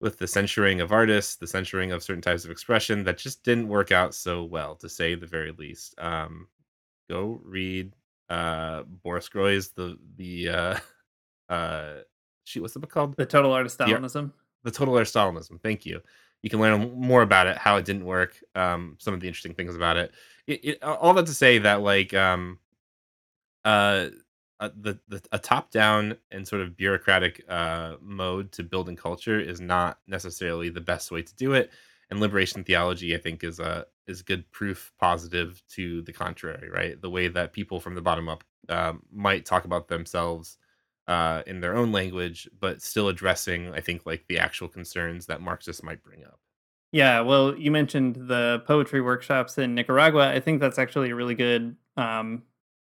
[0.00, 3.68] with the censoring of artists, the censoring of certain types of expression that just didn't
[3.68, 5.94] work out so well, to say the very least.
[5.98, 6.48] Um,
[7.08, 7.94] go read
[8.28, 10.78] uh, Boris Groys the the uh,
[11.48, 11.92] uh,
[12.44, 13.16] shoot, what's the book called?
[13.16, 14.32] The Total Art of The Stalinism.
[14.64, 15.60] the total art of Stalinism.
[15.62, 16.02] Thank you.
[16.42, 19.54] You can learn more about it, how it didn't work, um, some of the interesting
[19.54, 20.12] things about it.
[20.46, 22.58] it, it all that to say that like um,
[23.64, 24.08] uh,
[24.60, 29.38] uh, the, the a top down and sort of bureaucratic uh, mode to building culture
[29.38, 31.70] is not necessarily the best way to do it.
[32.10, 36.70] And liberation theology, I think, is a is good proof positive to the contrary.
[36.70, 40.58] Right, the way that people from the bottom up um, might talk about themselves
[41.08, 45.40] uh, in their own language, but still addressing, I think, like the actual concerns that
[45.40, 46.40] Marxists might bring up.
[46.92, 50.30] Yeah, well, you mentioned the poetry workshops in Nicaragua.
[50.30, 52.42] I think that's actually a really good um,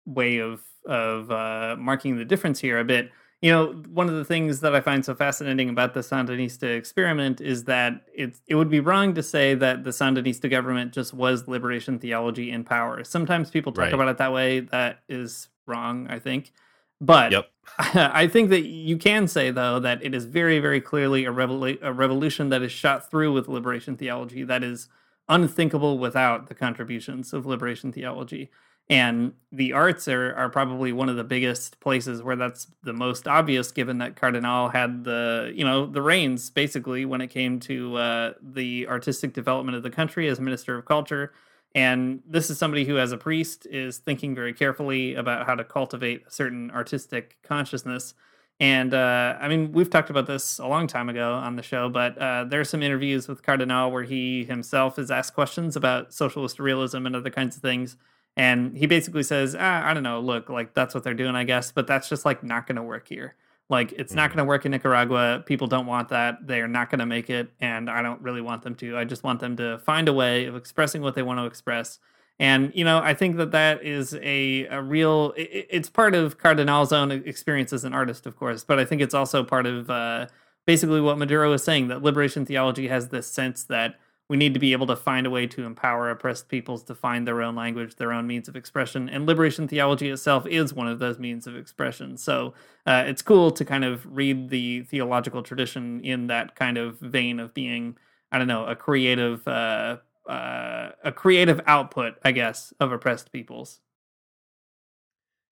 [0.06, 3.10] way of of uh, marking the difference here a bit.
[3.42, 7.40] You know, one of the things that I find so fascinating about the Sandinista experiment
[7.40, 11.46] is that it it would be wrong to say that the Sandinista government just was
[11.46, 13.04] liberation theology in power.
[13.04, 13.94] Sometimes people talk Right.
[13.94, 14.60] about it that way.
[14.60, 16.52] That is wrong, I think.
[17.00, 17.50] But Yep.
[17.78, 21.78] I think that you can say, though, that it is very, very clearly a, revolu-
[21.80, 24.88] a revolution that is shot through with liberation theology that is
[25.28, 28.50] unthinkable without the contributions of liberation theology.
[28.90, 33.28] And the arts are, are probably one of the biggest places where that's the most
[33.28, 37.96] obvious, given that Cardenal had the you know the reins basically when it came to
[37.96, 41.32] uh, the artistic development of the country as Minister of Culture.
[41.78, 45.62] And this is somebody who, as a priest, is thinking very carefully about how to
[45.62, 48.14] cultivate a certain artistic consciousness.
[48.58, 51.88] And uh, I mean, we've talked about this a long time ago on the show,
[51.88, 56.12] but uh, there are some interviews with Cardenal where he himself is asked questions about
[56.12, 57.96] socialist realism and other kinds of things.
[58.36, 61.44] And he basically says, ah, I don't know, look, like that's what they're doing, I
[61.44, 63.36] guess, but that's just like not going to work here.
[63.70, 64.34] Like it's not Mhm.
[64.34, 65.42] going to work in Nicaragua.
[65.44, 66.46] People don't want that.
[66.46, 68.96] They are not going to make it, and I don't really want them to.
[68.96, 71.98] I just want them to find a way of expressing what they want to express.
[72.40, 75.34] And you know, I think that that is a a real.
[75.36, 78.84] i- i it's part of Cardenal's own experience as an artist, of course, but I
[78.84, 80.26] think it's also part of uh,
[80.66, 83.96] basically what Maduro is saying that liberation theology has this sense that
[84.28, 87.26] we need to be able to find a way to empower oppressed peoples to find
[87.26, 89.08] their own language, their own means of expression.
[89.08, 92.18] And liberation theology itself is one of those means of expression.
[92.18, 92.52] So
[92.86, 97.40] uh, it's cool to kind of read the theological tradition in that kind of vein
[97.40, 97.96] of being,
[98.30, 99.96] I don't know, a creative, uh,
[100.28, 103.80] uh, a creative output, I guess, of oppressed peoples.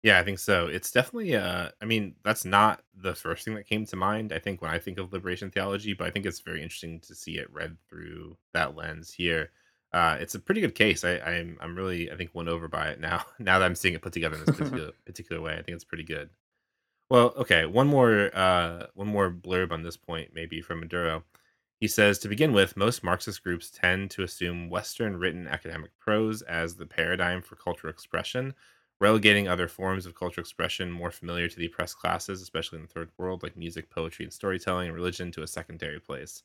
[0.03, 0.67] Yeah, I think so.
[0.67, 4.39] It's definitely uh I mean, that's not the first thing that came to mind, I
[4.41, 7.39] think, when I think of liberation theology, but I think it's very interesting to see
[7.39, 9.51] it read through that lens here.
[9.93, 11.05] Uh it's a pretty good case.
[11.05, 13.25] I, I'm I'm really I think won over by it now.
[13.39, 15.85] Now that I'm seeing it put together in this particular particular way, I think it's
[15.85, 16.31] pretty good.
[17.11, 21.25] Well, okay, one more uh one more blurb on this point, maybe from Maduro.
[21.81, 26.43] He says to begin with, most Marxist groups tend to assume Western written academic prose
[26.43, 28.55] as the paradigm for cultural expression,
[29.03, 32.89] relegating other forms of cultural expression more familiar to the oppressed classes, especially in the
[32.89, 36.45] third world, like music, poetry, and storytelling, and religion, to a secondary place.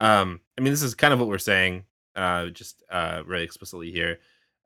[0.00, 3.90] Um, I mean, this is kind of what we're saying, uh, just uh, really explicitly
[3.90, 4.18] here.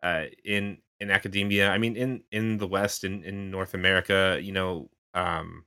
[0.03, 4.51] Uh, in in academia, I mean, in in the West, in in North America, you
[4.51, 5.65] know, um,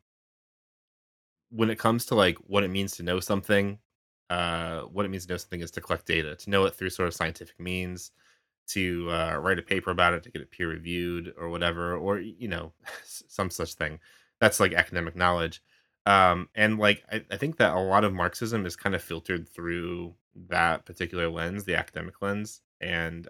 [1.52, 3.80] when it comes to like what it means to know something,
[4.30, 6.90] uh, what it means to know something is to collect data, to know it through
[6.90, 8.12] sort of scientific means,
[8.74, 12.20] to uh, write a paper about it, to get it peer reviewed or whatever, or
[12.20, 14.00] you know, some such thing.
[14.40, 15.62] That's like academic knowledge.
[16.06, 19.48] Um, and like I, I think that a lot of Marxism is kind of filtered
[19.48, 20.16] through
[20.50, 23.28] that particular lens, the academic lens, and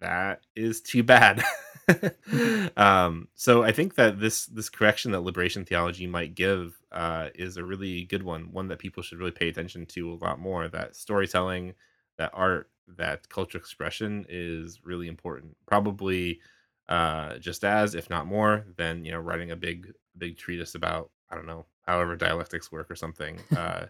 [0.00, 1.42] that is too bad.
[2.76, 7.56] um, so I think that this this correction that liberation theology might give uh, is
[7.56, 10.68] a really good one, one that people should really pay attention to a lot more.
[10.68, 11.74] That storytelling,
[12.18, 15.56] that art, that cultural expression is really important.
[15.66, 16.40] Probably
[16.88, 21.10] uh, just as, if not more, than you know writing a big big treatise about
[21.30, 23.38] I don't know, however dialectics work or something.
[23.56, 23.86] Uh,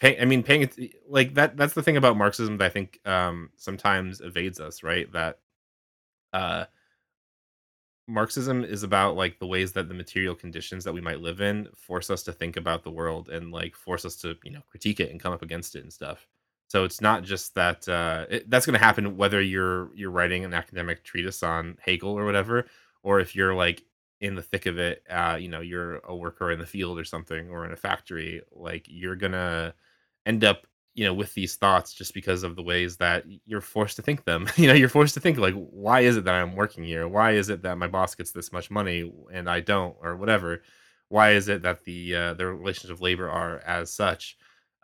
[0.00, 0.76] pay, I mean, paying it
[1.08, 1.56] like that.
[1.56, 5.10] That's the thing about Marxism that I think um, sometimes evades us, right?
[5.12, 5.38] That
[6.32, 6.64] uh,
[8.08, 11.68] Marxism is about like the ways that the material conditions that we might live in
[11.74, 15.00] force us to think about the world and like force us to you know critique
[15.00, 16.26] it and come up against it and stuff.
[16.68, 20.44] So it's not just that uh, it, that's going to happen whether you're you're writing
[20.44, 22.66] an academic treatise on Hegel or whatever,
[23.02, 23.82] or if you're like
[24.20, 27.04] in the thick of it, uh, you know, you're a worker in the field or
[27.04, 29.74] something or in a factory, like you're gonna
[30.26, 33.96] end up you know with these thoughts just because of the ways that you're forced
[33.96, 34.48] to think them.
[34.56, 37.06] You know you're forced to think like why is it that i'm working here?
[37.06, 39.94] Why is it that my boss gets this much money and i don't?
[40.00, 40.62] or whatever.
[41.08, 44.36] Why is it that the uh, the relations of labor are as such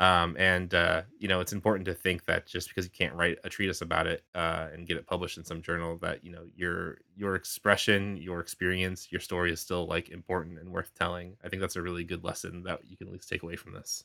[0.02, 3.38] um, and uh, you know it's important to think that just because you can't write
[3.44, 6.42] a treatise about it uh, and get it published in some journal that you know
[6.56, 11.48] your your expression your experience your story is still like important and worth telling i
[11.48, 14.04] think that's a really good lesson that you can at least take away from this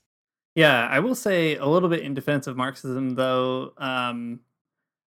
[0.56, 3.74] Yeah, I will say a little bit in defense of Marxism, though.
[3.78, 4.39] Um,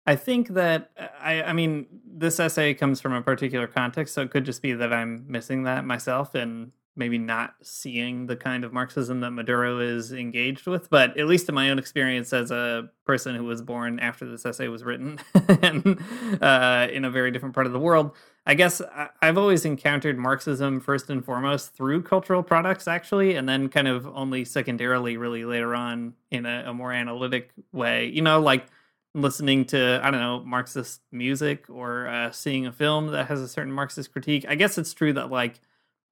[0.07, 0.89] I think that
[1.21, 4.73] I, I mean, this essay comes from a particular context, so it could just be
[4.73, 9.79] that I'm missing that myself and maybe not seeing the kind of Marxism that Maduro
[9.79, 10.89] is engaged with.
[10.89, 14.45] But at least in my own experience as a person who was born after this
[14.45, 15.19] essay was written
[15.61, 15.99] and
[16.41, 18.11] uh, in a very different part of the world,
[18.45, 23.47] I guess I- I've always encountered Marxism first and foremost through cultural products, actually, and
[23.49, 28.07] then kind of only secondarily, really later on in a, a more analytic way.
[28.07, 28.65] You know, like
[29.13, 33.47] listening to I don't know Marxist music or uh, seeing a film that has a
[33.47, 34.45] certain Marxist critique.
[34.47, 35.59] I guess it's true that like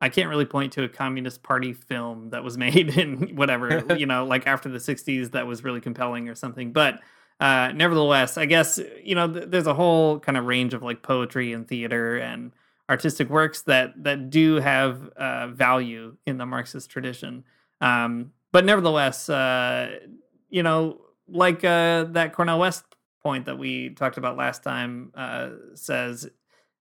[0.04, 4.06] I can't really point to a Communist Party film that was made in whatever you
[4.06, 6.99] know like after the '60s that was really compelling or something, but.
[7.39, 11.01] Uh, nevertheless, I guess you know th- there's a whole kind of range of like
[11.01, 12.51] poetry and theater and
[12.89, 17.43] artistic works that that do have uh, value in the Marxist tradition.
[17.82, 19.97] Um, but nevertheless, uh,
[20.49, 22.86] you know, like uh, that Cornel West
[23.24, 26.30] point that we talked about last time uh, says,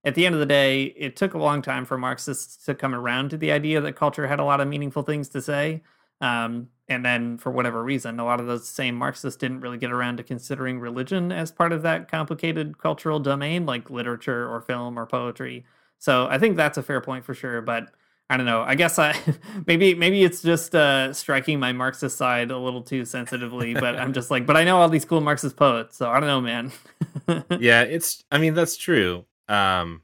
[0.05, 2.94] at the end of the day, it took a long time for Marxists to come
[2.94, 5.82] around to the idea that culture had a lot of meaningful things to say.
[6.20, 9.92] Um, and then, for whatever reason, a lot of those same Marxists didn't really get
[9.92, 14.98] around to considering religion as part of that complicated cultural domain, like literature or film
[14.98, 15.64] or poetry.
[15.98, 17.62] So I think that's a fair point for sure.
[17.62, 17.90] But
[18.28, 18.62] I don't know.
[18.62, 19.16] I guess I
[19.66, 23.74] maybe maybe it's just uh, striking my Marxist side a little too sensitively.
[23.74, 26.28] But I'm just like, but I know all these cool Marxist poets, so I don't
[26.28, 26.72] know, man.
[27.61, 28.24] yeah, it's.
[28.32, 29.24] I mean, that's true.
[29.49, 30.03] Um,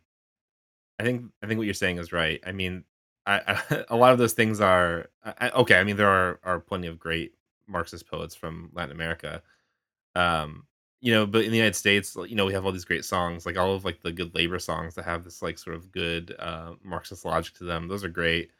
[0.98, 2.40] I think I think what you're saying is right.
[2.46, 2.84] I mean,
[3.26, 5.78] I, I a lot of those things are I, okay.
[5.78, 7.32] I mean, there are are plenty of great
[7.66, 9.42] Marxist poets from Latin America.
[10.14, 10.66] Um,
[11.00, 13.46] you know, but in the United States, you know, we have all these great songs,
[13.46, 16.34] like all of like the good labor songs that have this like sort of good
[16.38, 17.86] uh, Marxist logic to them.
[17.86, 18.50] Those are great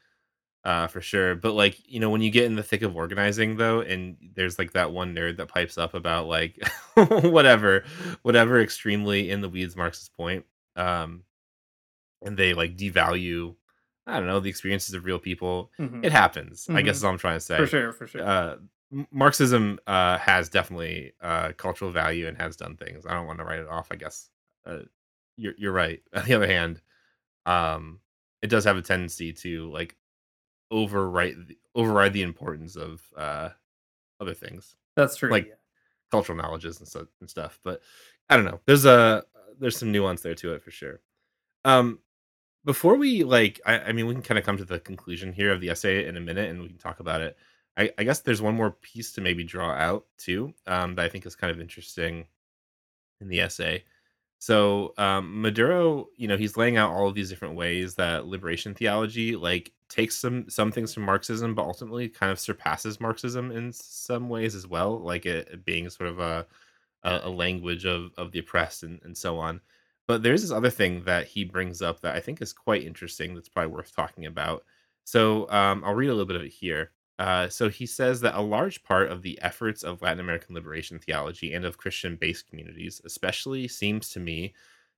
[0.65, 1.35] uh, for sure.
[1.35, 4.59] But like, you know, when you get in the thick of organizing though, and there's
[4.59, 6.59] like that one nerd that pipes up about like
[6.95, 7.85] whatever,
[8.23, 10.45] whatever extremely in the weeds Marxist point,
[10.79, 11.25] um,
[12.23, 13.55] and they like devalue,
[14.07, 15.71] I don't know, the experiences of real people.
[15.79, 16.05] Mhm.
[16.05, 16.67] It happens.
[16.71, 16.99] I guess Mhm.
[16.99, 17.57] is all I'm trying to say.
[17.59, 18.23] For sure, for sure.
[18.27, 18.57] Uh,
[19.11, 23.05] Marxism uh, has definitely uh, cultural value and has done things.
[23.05, 23.89] I don't want to write it off.
[23.91, 24.31] I guess
[24.65, 24.79] uh,
[25.37, 26.01] you're you're right.
[26.15, 26.81] On the other hand,
[27.45, 28.01] um,
[28.41, 29.97] it does have a tendency to like
[30.73, 33.51] overwrite the, override the importance of uh,
[34.21, 35.31] other things That's true.
[35.31, 35.55] like yeah.
[36.11, 37.59] cultural knowledges and, so, and stuff.
[37.63, 37.83] But
[38.29, 38.61] I don't know.
[38.67, 39.25] There's a
[39.59, 41.01] there's some nuance there to it for sure.
[41.65, 42.01] Um,
[42.65, 45.53] before we like, I, I mean, we can kind of come to the conclusion here
[45.53, 47.37] of the essay in a minute, and we can talk about it.
[47.77, 51.09] I, I guess there's one more piece to maybe draw out too, um, that I
[51.09, 52.27] think is kind of interesting
[53.21, 53.85] in the essay.
[54.41, 58.75] So um, Maduro, you know, he's laying out all of these different ways that liberation
[58.75, 63.73] theology like takes some some things from Marxism, but ultimately kind of surpasses Marxism in
[63.73, 66.47] some ways as well, like it, it being sort of a
[67.03, 69.61] a, a language of of the oppressed and, and so on.
[70.07, 73.35] But there's this other thing that he brings up that I think is quite interesting.
[73.35, 74.65] That's probably worth talking about.
[75.05, 76.93] So um, I'll read a little bit of it here.
[77.19, 80.99] Uh, so he says that a large part of the efforts of Latin American liberation
[80.99, 84.55] theology and of Christian based communities, especially, seems to me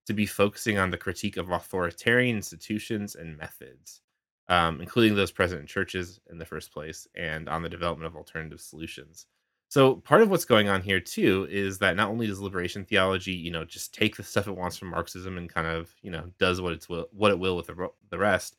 [0.07, 4.03] to be focusing on the critique of authoritarian institutions and methods,
[4.48, 8.16] um, including those present in churches in the first place, and on the development of
[8.16, 9.26] alternative solutions.
[9.71, 13.33] So part of what's going on here too is that not only does liberation theology,
[13.33, 16.25] you know, just take the stuff it wants from Marxism and kind of, you know,
[16.41, 18.57] does what it's will, what it will with the, the rest.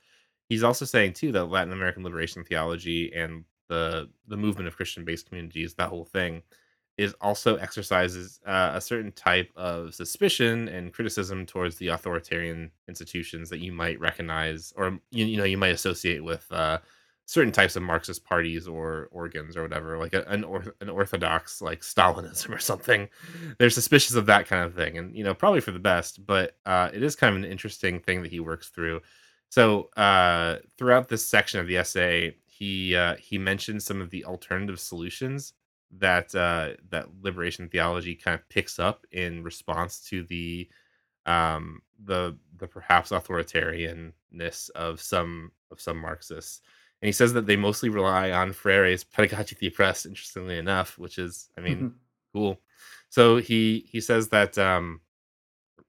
[0.47, 5.03] He's also saying too that Latin American liberation theology and the the movement of Christian
[5.03, 6.43] based communities, that whole thing,
[6.97, 13.49] is also exercises uh, a certain type of suspicion and criticism towards the authoritarian institutions
[13.49, 16.78] that you might recognize or you, you know you might associate with uh,
[17.26, 21.61] certain types of Marxist parties or organs or whatever, like a, an or, an orthodox
[21.61, 23.07] like Stalinism or something.
[23.57, 26.26] They're suspicious of that kind of thing, and you know probably for the best.
[26.26, 29.01] But uh, it is kind of an interesting thing that he works through.
[29.49, 34.26] So uh, throughout this section of the essay, he uh, he mentions some of the
[34.26, 35.53] alternative solutions
[35.97, 40.69] that uh, that liberation theology kind of picks up in response to the
[41.26, 46.61] um, the the perhaps authoritarianness of some of some Marxists.
[47.02, 50.97] And he says that they mostly rely on Freire's pedagogy of the oppressed, interestingly enough,
[50.97, 51.88] which is, I mean, Mm-hmm.
[52.34, 52.60] cool.
[53.10, 55.02] So he he says that um,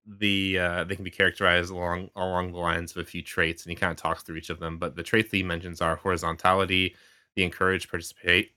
[0.07, 3.71] the uh, they can be characterized along along the lines of a few traits, and
[3.71, 4.79] he kind of talks through each of them.
[4.79, 6.97] But the traits that he mentions are horizontality,
[7.37, 8.53] the encourage participate,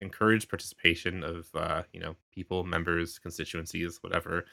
[0.00, 4.44] encourage participation of uh, you know people, members, constituencies, whatever,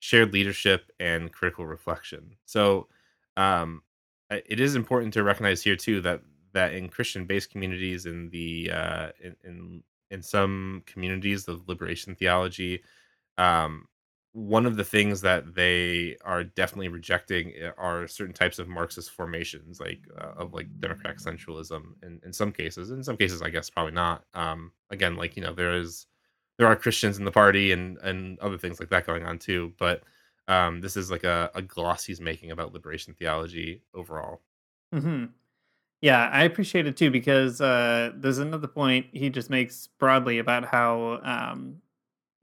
[0.00, 2.36] shared leadership, and critical reflection.
[2.46, 2.88] So
[3.36, 3.82] um,
[4.30, 6.22] it is important to recognize here too that
[6.52, 12.82] that in Christian-based communities, in the uh, in, in in some communities of liberation theology,
[13.38, 13.86] um,
[14.32, 19.80] one of the things that they are definitely rejecting are certain types of Marxist formations,
[19.80, 21.94] like uh, of like democratic centralism.
[22.02, 24.24] In in some cases, in some cases, I guess probably not.
[24.34, 26.06] Um, again, like you know, there is
[26.58, 29.72] there are Christians in the party and and other things like that going on too.
[29.78, 30.02] But
[30.48, 34.42] um, this is like a, a gloss he's making about liberation theology overall.
[34.92, 35.28] hmm
[36.00, 40.64] Yeah, I appreciate it too because uh, there's another point he just makes broadly about
[40.64, 41.82] how um,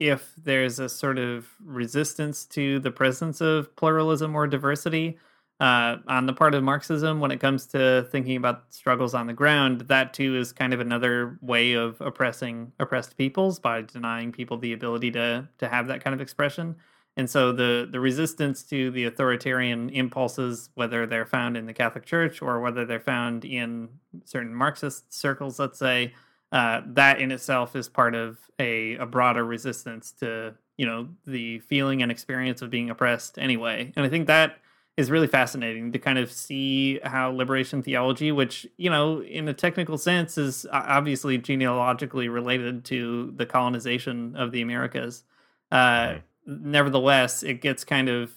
[0.00, 5.18] if there's a sort of resistance to the presence of pluralism or diversity
[5.60, 9.32] uh, on the part of Marxism when it comes to thinking about struggles on the
[9.34, 14.58] ground, that too is kind of another way of oppressing oppressed peoples by denying people
[14.58, 16.76] the ability to to have that kind of expression.
[17.16, 22.04] And so the the resistance to the authoritarian impulses, whether they're found in the Catholic
[22.04, 23.88] Church or whether they're found in
[24.24, 26.12] certain Marxist circles, let's say,
[26.52, 31.58] uh, that in itself is part of a, a broader resistance to you know the
[31.60, 33.92] feeling and experience of being oppressed anyway.
[33.96, 34.58] And I think that
[34.96, 39.54] is really fascinating to kind of see how liberation theology, which you know in a
[39.54, 45.24] technical sense is obviously genealogically related to the colonization of the Americas.
[45.72, 46.16] Uh,
[46.46, 48.32] nevertheless, it gets kind of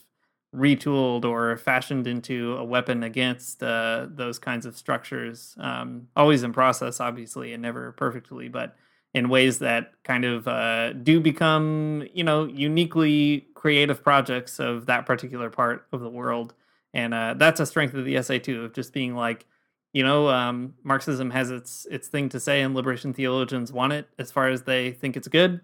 [0.55, 5.55] retooled or fashioned into a weapon against uh, those kinds of structures.
[5.59, 8.75] Um, always in process, obviously, and never perfectly, but
[9.13, 15.05] in ways that kind of uh, do become, you know, uniquely creative projects of that
[15.05, 16.53] particular part of the world.
[16.93, 19.45] And uh, that's a strength of the essay too, of just being like,
[19.93, 24.07] you know, um, Marxism has its its thing to say, and liberation theologians want it
[24.19, 25.61] as far as they think it's good.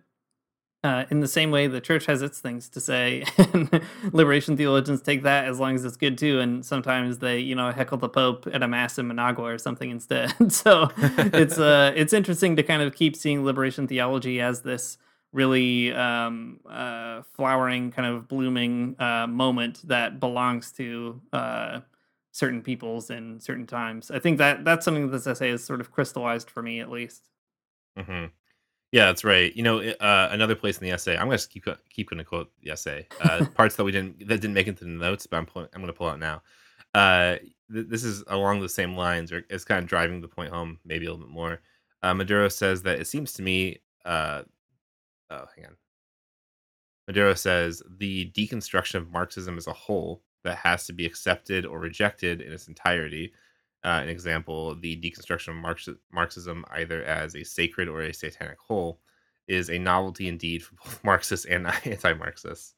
[0.85, 3.81] Uh, in the same way, the church has its things to say, and
[4.11, 6.39] liberation theologians take that as long as it's good too.
[6.39, 9.89] And sometimes they, you know, heckle the Pope at a mass in Managua or something
[9.89, 10.31] instead.
[10.53, 14.99] so it's uh, it's interesting to kind of keep seeing liberation theology as this
[15.33, 21.79] really um, uh, flowering, kind of blooming uh, moment that belongs to uh,
[22.31, 24.11] certain peoples in certain times.
[24.11, 26.91] I think that that's something that this essay has sort of crystallized for me, at
[26.91, 27.27] least.
[27.97, 28.25] hmm
[28.91, 29.53] Yeah, that's right.
[29.55, 31.17] You know, uh, another place in the essay.
[31.17, 33.07] I'm going to keep keep going to quote the essay.
[33.21, 35.67] Uh, parts that we didn't that didn't make it to the notes, but I'm pulling,
[35.73, 36.41] I'm going to pull out now.
[36.93, 37.37] Uh,
[37.71, 40.79] th- this is along the same lines, or it's kind of driving the point home,
[40.85, 41.61] maybe a little bit more.
[42.03, 43.79] Uh, Maduro says that it seems to me.
[44.05, 44.43] Uh,
[45.29, 45.75] oh, hang on.
[47.07, 51.79] Maduro says the deconstruction of Marxism as a whole that has to be accepted or
[51.79, 53.33] rejected in its entirety.
[53.85, 58.57] Uh, an example, the deconstruction of Marx- Marxism either as a sacred or a satanic
[58.57, 58.99] whole
[59.47, 62.73] is a novelty indeed for both Marxists and anti-Marxists.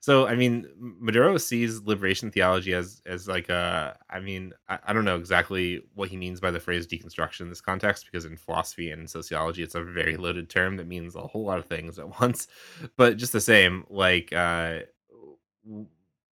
[0.00, 3.96] So, I mean, Maduro sees liberation theology as as like a.
[4.10, 7.48] I mean, I, I don't know exactly what he means by the phrase deconstruction in
[7.48, 11.20] this context because in philosophy and sociology, it's a very loaded term that means a
[11.20, 12.48] whole lot of things at once.
[12.96, 14.80] But just the same, like uh,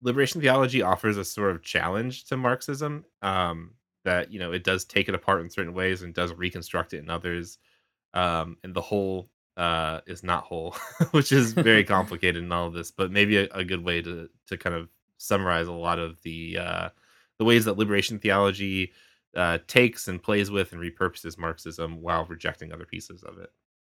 [0.02, 3.04] liberation theology offers a sort of challenge to Marxism.
[3.22, 3.72] Um,
[4.06, 6.98] that you know it does take it apart in certain ways and does reconstruct it
[6.98, 7.58] in others.
[8.14, 10.74] Um, and the whole uh, is not whole,
[11.10, 12.90] which is very complicated in all of this.
[12.90, 14.88] But maybe a, a good way to to kind of
[15.18, 16.88] summarize a lot of the uh,
[17.38, 18.92] the ways that liberation theology
[19.36, 23.50] uh, takes and plays with and repurposes Marxism while rejecting other pieces of it.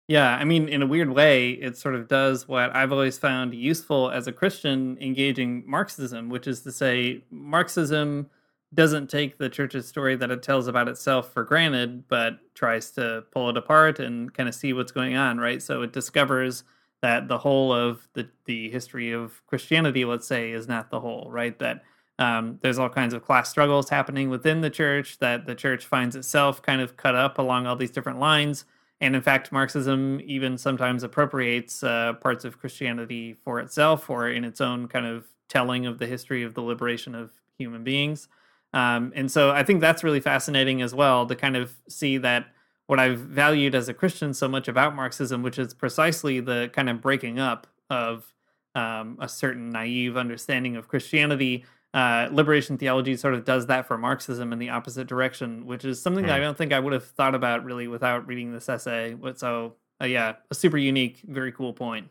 [0.07, 3.53] Yeah, I mean, in a weird way, it sort of does what I've always found
[3.53, 8.29] useful as a Christian engaging Marxism, which is to say, Marxism
[8.73, 13.23] doesn't take the church's story that it tells about itself for granted, but tries to
[13.31, 15.61] pull it apart and kind of see what's going on, right?
[15.61, 16.63] So it discovers
[17.01, 21.29] that the whole of the, the history of Christianity, let's say, is not the whole,
[21.29, 21.57] right?
[21.59, 21.83] That
[22.19, 26.15] um, there's all kinds of class struggles happening within the church that the church finds
[26.15, 28.65] itself kind of cut up along all these different lines.
[29.01, 34.45] And in fact, Marxism even sometimes appropriates uh, parts of Christianity for itself or in
[34.45, 38.29] its own kind of telling of the history of the liberation of human beings.
[38.73, 42.47] Um, and so I think that's really fascinating as well to kind of see that
[42.87, 46.89] what I've valued as a Christian so much about Marxism, which is precisely the kind
[46.89, 48.33] of breaking up of
[48.75, 51.65] um, a certain naive understanding of Christianity.
[51.93, 56.01] Uh, liberation theology sort of does that for Marxism in the opposite direction, which is
[56.01, 59.13] something that I don't think I would have thought about really without reading this essay.
[59.13, 62.09] But so, uh, yeah, a super unique, very cool point.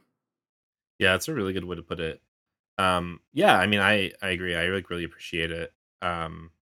[1.01, 2.23] Yeah, it's a really good way to put it.
[2.79, 4.55] Um, yeah, I mean, I I agree.
[4.55, 5.73] I like really appreciate it.
[6.03, 6.53] Um,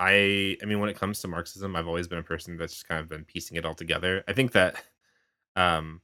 [0.00, 2.88] I I mean, when it comes to Marxism, I've always been a person that's just
[2.88, 4.24] kind of been piecing it all together.
[4.28, 4.82] I think that,
[5.56, 6.02] um,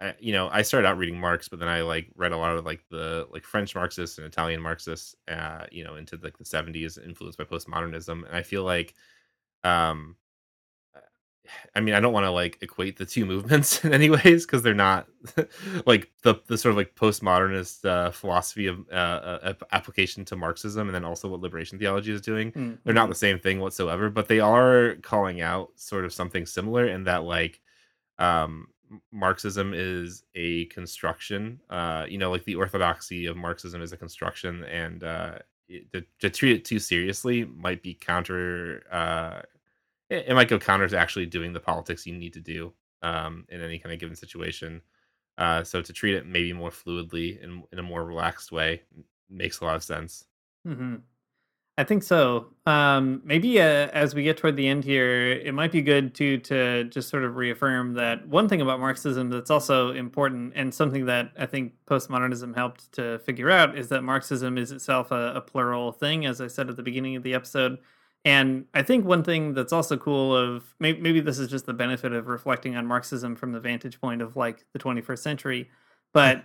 [0.00, 2.56] I, you know, I started out reading Marx, but then I like read a lot
[2.56, 6.44] of like the like French Marxists and Italian Marxists, uh, you know, into like the
[6.44, 8.94] '70s, influenced by postmodernism, and I feel like,
[9.64, 10.16] um,
[11.74, 14.62] I mean, I don't want to like equate the two movements in any ways because
[14.62, 15.08] they're not
[15.86, 20.88] like the the sort of like postmodernist uh, philosophy of uh, uh, application to Marxism,
[20.88, 22.52] and then also what liberation theology is doing.
[22.52, 22.74] Mm-hmm.
[22.84, 26.86] They're not the same thing whatsoever, but they are calling out sort of something similar
[26.86, 27.60] in that like
[28.18, 28.68] um,
[29.10, 31.60] Marxism is a construction.
[31.70, 35.38] Uh, you know, like the orthodoxy of Marxism is a construction, and uh,
[35.68, 39.42] it, to, to treat it too seriously might be counter uh,
[40.12, 43.60] it, might go counter to actually doing the politics you need to do um, in
[43.60, 44.80] any kind of given situation.
[45.38, 48.82] Uh, so to treat it maybe more fluidly and in a more relaxed way
[49.30, 50.26] makes a lot of sense.
[50.66, 50.96] Mm-hmm.
[51.78, 52.48] I think so.
[52.66, 56.36] Um, maybe uh, as we get toward the end here, it might be good to
[56.38, 61.06] to just sort of reaffirm that one thing about Marxism that's also important and something
[61.06, 65.40] that I think postmodernism helped to figure out is that Marxism is itself a, a
[65.40, 67.78] plural thing, as I said at the beginning of the episode.
[68.24, 71.72] And I think one thing that's also cool of maybe, maybe this is just the
[71.72, 75.70] benefit of reflecting on Marxism from the vantage point of like the 21st century,
[76.12, 76.44] but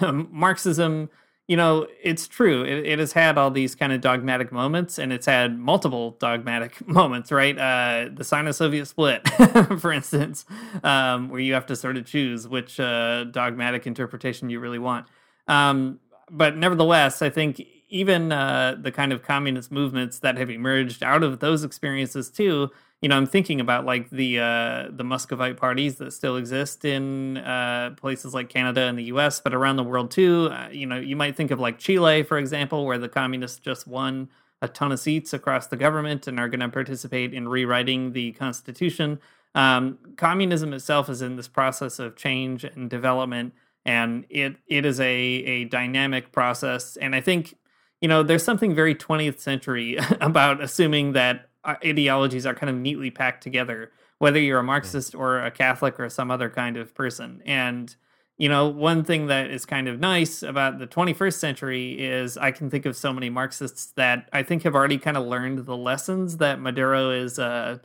[0.00, 1.10] Marxism,
[1.46, 2.62] you know, it's true.
[2.64, 6.86] It, it, has had all these kind of dogmatic moments, and it's had multiple dogmatic
[6.88, 7.56] moments, right?
[7.58, 9.28] Uh, the Sino-Soviet split,
[9.78, 10.46] for instance,
[10.82, 15.06] um, where you have to sort of choose which uh, dogmatic interpretation you really want.
[15.46, 16.00] Um,
[16.30, 21.22] but nevertheless, I think even uh, the kind of communist movements that have emerged out
[21.22, 22.70] of those experiences too.
[23.00, 27.38] You know, I'm thinking about like the uh, the Muscovite parties that still exist in
[27.38, 30.48] uh, places like Canada and the U.S., but around the world too.
[30.52, 33.86] Uh, you know, you might think of like Chile, for example, where the communists just
[33.86, 34.28] won
[34.60, 38.32] a ton of seats across the government and are going to participate in rewriting the
[38.32, 39.20] constitution.
[39.54, 45.00] Um, communism itself is in this process of change and development, and it it is
[45.00, 46.96] a a dynamic process.
[46.96, 47.54] And I think
[48.00, 52.76] you know, there's something very 20th century about assuming that uh, ideologies are kind of
[52.76, 56.94] neatly packed together, whether you're a Marxist or a Catholic or some other kind of
[56.94, 57.42] person.
[57.44, 57.94] And,
[58.36, 62.52] you know, one thing that is kind of nice about the 21st century is I
[62.52, 65.76] can think of so many Marxists that I think have already kind of learned the
[65.76, 67.78] lessons that Maduro is, uh,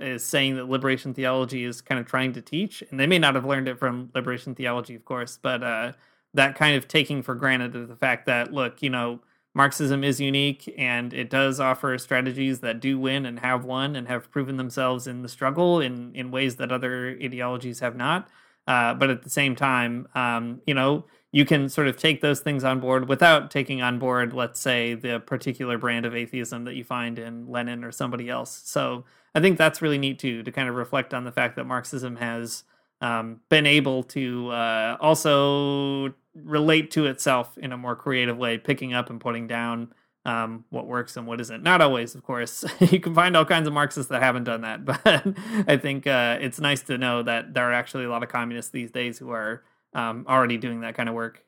[0.00, 2.82] is saying that liberation theology is kind of trying to teach.
[2.90, 5.92] And they may not have learned it from liberation theology, of course, but uh,
[6.32, 9.20] that kind of taking for granted of the fact that, look, you know,
[9.54, 14.06] Marxism is unique and it does offer strategies that do win and have won and
[14.06, 18.28] have proven themselves in the struggle in, in ways that other ideologies have not.
[18.66, 22.40] Uh, but at the same time, um, you know, you can sort of take those
[22.40, 26.74] things on board without taking on board, let's say, the particular brand of atheism that
[26.74, 28.62] you find in Lenin or somebody else.
[28.64, 31.64] So I think that's really neat too, to kind of reflect on the fact that
[31.64, 32.64] Marxism has
[33.00, 36.12] um, been able to uh, also
[36.44, 39.92] relate to itself in a more creative way, picking up and putting down
[40.24, 41.62] um, what works and what isn't.
[41.62, 42.64] Not always, of course.
[42.80, 45.26] you can find all kinds of Marxists that haven't done that, but
[45.66, 48.70] I think uh, it's nice to know that there are actually a lot of communists
[48.70, 49.62] these days who are
[49.94, 51.44] um, already doing that kind of work.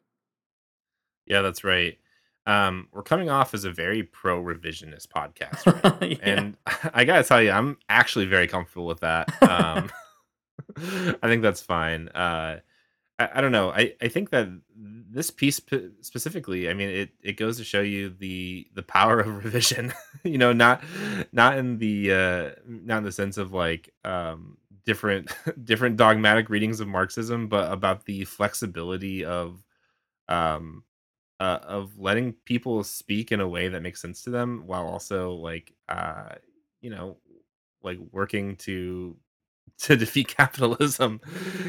[1.26, 1.98] Yeah, that's right.
[2.46, 6.18] Um, we're coming off as a very pro revisionist podcast, right?
[6.22, 6.30] yeah.
[6.30, 6.56] and
[6.94, 9.30] I gotta tell you, I'm actually very comfortable with that.
[9.42, 9.90] Um,
[11.22, 12.08] I think that's fine.
[12.08, 12.60] Uh,
[13.20, 13.70] I, I, don't know.
[13.70, 15.60] I, I think that this piece
[16.00, 19.92] specifically, I mean, it, it goes to show you the the power of revision.
[20.24, 20.82] you know, not
[21.30, 24.56] not in the uh, not in the sense of like um,
[24.86, 25.30] different
[25.64, 29.62] different dogmatic readings of Marxism, but about the flexibility of
[30.28, 30.84] um,
[31.38, 35.32] uh, of letting people speak in a way that makes sense to them, while also
[35.32, 36.36] like uh,
[36.80, 37.18] you know
[37.82, 39.16] like working to
[39.84, 41.20] to defeat capitalism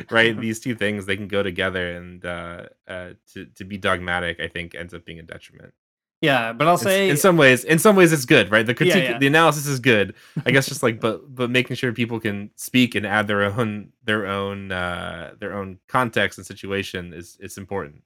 [0.09, 4.39] right these two things they can go together and uh, uh, to, to be dogmatic
[4.39, 5.73] i think ends up being a detriment
[6.21, 8.63] Yeah, but I'll say in some ways, in some ways, it's good, right?
[8.63, 9.17] The critique, yeah.
[9.17, 10.13] the analysis is good.
[10.45, 13.91] I guess just like, but but making sure people can speak and add their own
[14.03, 18.03] their own uh, their own context and situation is it's important.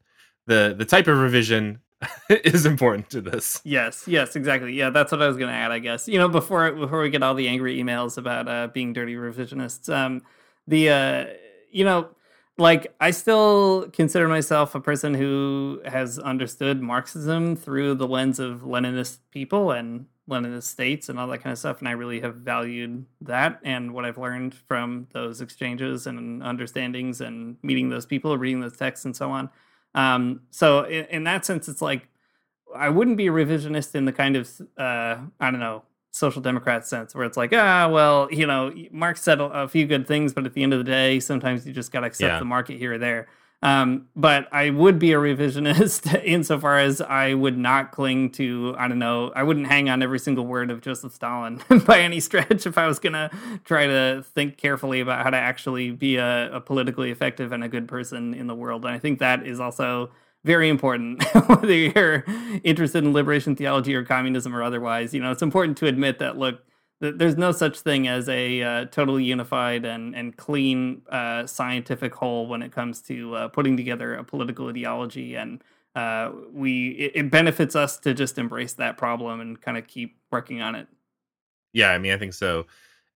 [0.47, 1.81] The the type of revision
[2.29, 3.61] is important to this.
[3.63, 4.73] Yes, yes, exactly.
[4.73, 5.71] Yeah, that's what I was going to add.
[5.71, 8.93] I guess you know before before we get all the angry emails about uh, being
[8.93, 9.93] dirty revisionists.
[9.93, 10.21] Um,
[10.67, 11.25] the uh,
[11.71, 12.09] you know,
[12.57, 18.61] like I still consider myself a person who has understood Marxism through the lens of
[18.61, 22.35] Leninist people and Leninist states and all that kind of stuff, and I really have
[22.35, 28.37] valued that and what I've learned from those exchanges and understandings and meeting those people,
[28.37, 29.49] reading those texts, and so on.
[29.95, 32.07] Um, so in, in that sense, it's like
[32.75, 36.87] I wouldn't be a revisionist in the kind of uh, I don't know social democrat
[36.87, 40.33] sense where it's like ah well you know Marx said a, a few good things,
[40.33, 42.39] but at the end of the day, sometimes you just got to accept Yeah.
[42.39, 43.27] the market here or there.
[43.65, 48.87] Um, but I would be a revisionist insofar as I would not cling to I
[48.87, 52.67] don't know I wouldn't hang on every single word of Joseph Stalin by any stretch
[52.67, 53.31] if I was gonna
[53.63, 57.67] try to think carefully about how to actually be a, a politically effective and a
[57.67, 58.85] good person in the world.
[58.85, 60.11] And I think that is also
[60.43, 62.23] very important whether you're
[62.63, 66.37] interested in liberation theology or communism or otherwise you know it's important to admit that
[66.37, 66.61] look
[67.01, 72.47] there's no such thing as a uh, totally unified and, and clean uh, scientific whole
[72.47, 75.63] when it comes to uh, putting together a political ideology and
[75.95, 80.17] uh, we it, it benefits us to just embrace that problem and kind of keep
[80.31, 80.87] working on it
[81.73, 82.67] Yeah, I mean, I think so.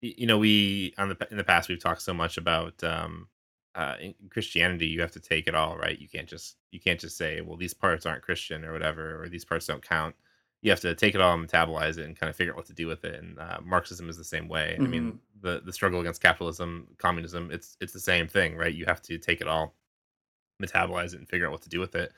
[0.01, 3.29] You know, we on the in the past we've talked so much about um,
[3.75, 4.87] uh, in Christianity.
[4.87, 5.99] You have to take it all, right?
[5.99, 9.29] You can't just you can't just say, well, these parts aren't Christian or whatever, or
[9.29, 10.17] these parts don't count.
[10.61, 12.67] You have to take it all and metabolize it and kind of figure out what
[12.67, 13.23] to do with it.
[13.23, 14.77] And uh, Marxism is the same way.
[14.79, 18.75] I mean, the the struggle against capitalism, communism, it's it's the same thing, right?
[18.75, 19.75] You have to take it all,
[20.63, 22.13] metabolize it, and figure out what to do with it.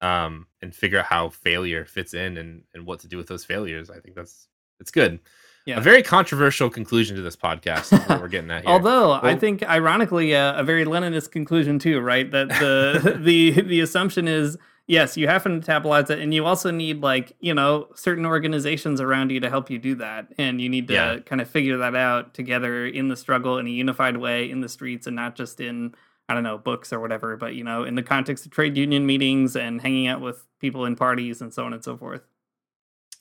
[0.00, 3.44] Um, and figure out how failure fits in and, and what to do with those
[3.44, 3.90] failures.
[3.90, 4.48] I think that's
[4.80, 5.20] it's good.
[5.66, 5.78] Yeah.
[5.78, 7.92] A very controversial conclusion to this podcast.
[8.08, 8.70] what we're getting at here.
[8.70, 12.30] Although I think, ironically, uh, a very Leninist conclusion too, right?
[12.30, 16.70] That the the the assumption is yes, you have to metabolize it, and you also
[16.70, 20.68] need like you know certain organizations around you to help you do that, and you
[20.68, 21.18] need to Yeah.
[21.20, 24.68] kind of figure that out together in the struggle in a unified way in the
[24.68, 25.94] streets, and not just in
[26.28, 29.06] I don't know books or whatever, but you know in the context of trade union
[29.06, 32.22] meetings and hanging out with people in parties and so on and so forth.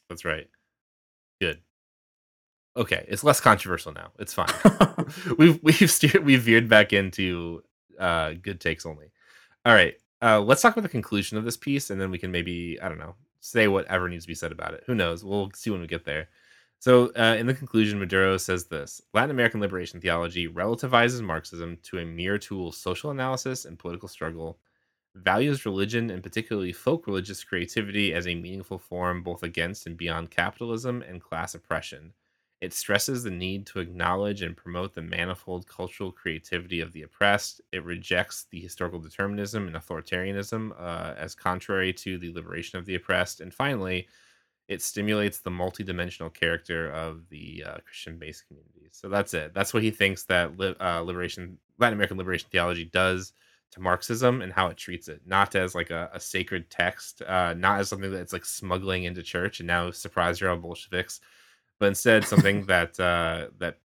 [0.09, 0.47] That's right.
[1.41, 1.61] Good.
[2.75, 4.11] Okay, it's less controversial now.
[4.19, 4.47] It's fine.
[5.37, 7.61] we've we've steered we've veered back into
[7.99, 9.11] uh good takes only.
[9.65, 9.95] All right.
[10.23, 12.89] Uh let's talk about the conclusion of this piece and then we can maybe, I
[12.89, 14.83] don't know, say whatever needs to be said about it.
[14.87, 15.23] Who knows?
[15.23, 16.29] We'll see when we get there.
[16.79, 21.99] So, uh, in the conclusion, Maduro says this Latin American liberation theology relativizes Marxism to
[21.99, 24.59] a mere tool of social analysis and political struggle,
[25.15, 30.31] values religion and particularly folk religious creativity as a meaningful form both against and beyond
[30.31, 32.13] capitalism and class oppression.
[32.63, 37.59] It stresses the need to acknowledge and promote the manifold cultural creativity of the oppressed.
[37.73, 42.95] It rejects the historical determinism and authoritarianism uh, as contrary to the liberation of the
[42.95, 43.41] oppressed.
[43.41, 44.07] And finally,
[44.69, 48.91] it stimulates the multidimensional character of the uh, Christian-based communities.
[48.93, 49.53] So that's it.
[49.53, 53.33] That's what he thinks that li- uh, liberation, Latin American liberation theology does
[53.71, 57.53] to Marxism and how it treats it, not as like a, a sacred text, uh,
[57.55, 61.19] not as something that's like smuggling into church and now surprise you're all Bolsheviks,
[61.83, 63.79] but instead something that uh, that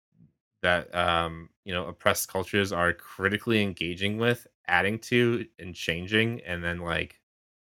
[0.61, 6.63] that um, you know oppressed cultures are critically engaging with, adding to, and changing, and
[6.63, 7.19] then like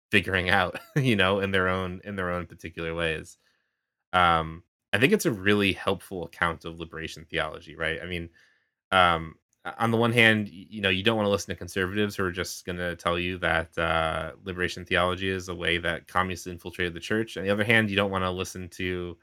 [0.09, 3.37] figuring out, you know, in their own in their own particular ways.
[4.11, 7.99] Um, I think it's a really helpful account of liberation theology, right?
[8.01, 8.29] I mean,
[8.91, 9.35] um,
[9.77, 12.31] on the one hand, you know, you don't want to listen to conservatives who are
[12.31, 16.95] just going to tell you that uh, liberation theology is a way that communists infiltrated
[16.95, 17.37] the church.
[17.37, 19.15] On the other hand, you don't want to listen to,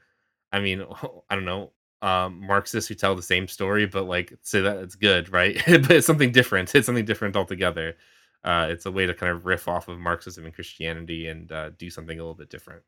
[0.51, 0.83] I mean,
[1.29, 1.71] I don't know,
[2.01, 5.61] um, Marxists who tell the same story, but like say that it's good, right?
[5.67, 6.73] but it's something different.
[6.73, 7.95] It's something different altogether.
[8.43, 11.69] Uh, it's a way to kind of riff off of Marxism and Christianity and uh,
[11.77, 12.81] do something a little bit different.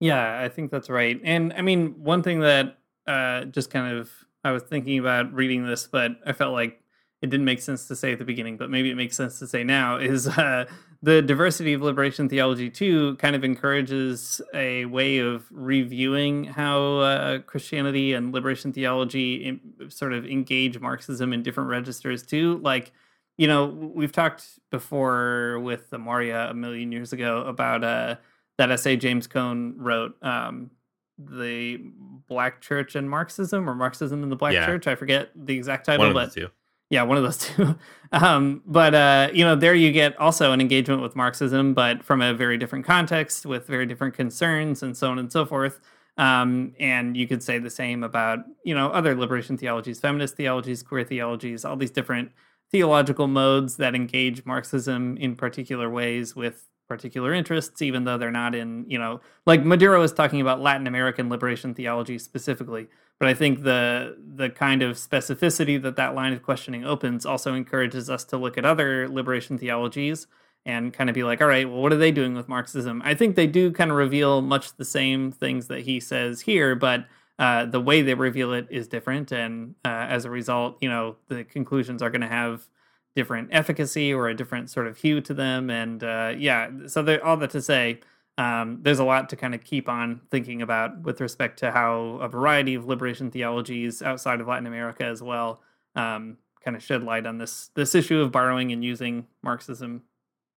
[0.00, 1.20] Yeah, I think that's right.
[1.24, 2.78] And I mean, one thing that
[3.08, 4.10] uh, just kind of
[4.44, 6.80] I was thinking about reading this, but I felt like
[7.20, 9.48] it didn't make sense to say at the beginning, but maybe it makes sense to
[9.48, 10.66] say now is uh,
[11.00, 17.38] the diversity of liberation theology too kind of encourages a way of reviewing how uh,
[17.40, 22.58] Christianity and liberation theology in, sort of engage Marxism in different registers too.
[22.58, 22.92] Like,
[23.36, 28.16] you know, we've talked before with the Maria a million years ago about uh,
[28.56, 30.70] that essay James Cone wrote, um,
[31.16, 31.80] the
[32.28, 34.66] Black Church and Marxism, or Marxism and the Black Yeah.
[34.66, 34.86] Church.
[34.86, 36.50] I forget the exact title, but the.
[36.90, 37.76] Yeah, one of those two.
[38.12, 42.22] um, but uh, you know, there you get also an engagement with Marxism, but from
[42.22, 45.80] a very different context with very different concerns and so on and so forth.
[46.16, 50.82] Um, and you could say the same about you know other liberation theologies, feminist theologies,
[50.82, 52.32] queer theologies, all these different
[52.70, 58.54] theological modes that engage Marxism in particular ways with particular interests, even though they're not
[58.54, 62.88] in, you know, like Maduro is talking about Latin American liberation theology specifically.
[63.18, 67.54] But I think the the kind of specificity that that line of questioning opens also
[67.54, 70.28] encourages us to look at other liberation theologies
[70.64, 73.02] and kind of be like, all right, well, what are they doing with Marxism?
[73.04, 76.74] I think they do kind of reveal much the same things that he says here,
[76.76, 77.06] but
[77.38, 81.16] uh, the way they reveal it is different, and uh, as a result, you know,
[81.28, 82.68] the conclusions are going to have
[83.14, 85.70] different efficacy or a different sort of hue to them.
[85.70, 88.00] And uh, yeah, so all that to say,
[88.38, 92.18] um, there's a lot to kind of keep on thinking about with respect to how
[92.22, 95.60] a variety of liberation theologies outside of Latin America as well
[95.96, 100.04] um, kind of shed light on this this issue of borrowing and using Marxism.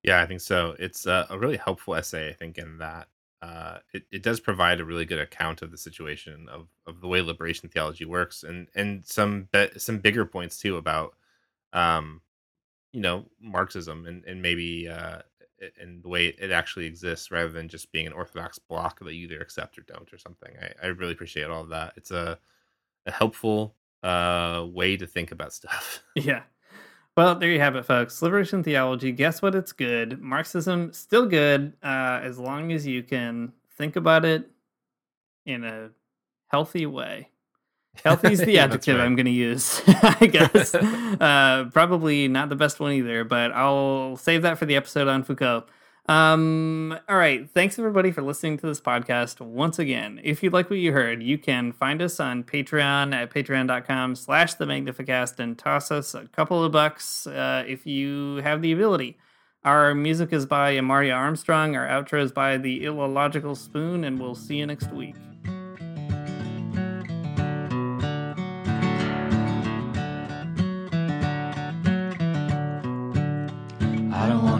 [0.03, 0.77] Yeah, I think so.
[0.79, 3.09] It's a, a really helpful essay, I think, in that
[3.43, 7.09] uh, it, it does provide a really good account of the situation of, of the
[7.09, 11.15] way liberation theology works and and some be- some bigger points too about
[11.73, 12.21] um,
[12.93, 15.21] you know Marxism and and maybe uh,
[15.81, 19.25] and the way it actually exists rather than just being an orthodox block that you
[19.25, 20.53] either accept or don't or something.
[20.61, 21.95] I, I really appreciate all of that.
[21.97, 22.39] It's a
[23.07, 26.03] a helpful uh, way to think about stuff.
[26.17, 26.43] Yeah.
[27.17, 28.23] Well, there you have it, folks.
[28.23, 29.11] Liberation theology.
[29.13, 29.55] Guess what?
[29.55, 30.21] It's good.
[30.21, 34.49] Marxism still good uh, as long as you can think about it
[35.45, 35.91] in a
[36.49, 37.30] healthy way.
[38.05, 39.05] Healthy is the yeah, adjective right.
[39.05, 40.75] I'm going to use, I guess.
[40.75, 45.23] uh, probably not the best one either, but I'll save that for the episode on
[45.23, 45.65] Foucault.
[46.09, 47.49] Um, all right.
[47.49, 50.21] Thanks everybody for listening to this podcast once again.
[50.25, 54.55] If you like what you heard, you can find us on Patreon at patreon.com slash
[54.55, 59.19] the Magnificast and toss us a couple of bucks uh, if you have the ability.
[59.63, 61.77] Our music is by Amaryah Armstrong.
[61.77, 65.15] Our outro is by the Illogical Spoon, and we'll see you next week.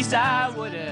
[0.00, 0.89] least I would have.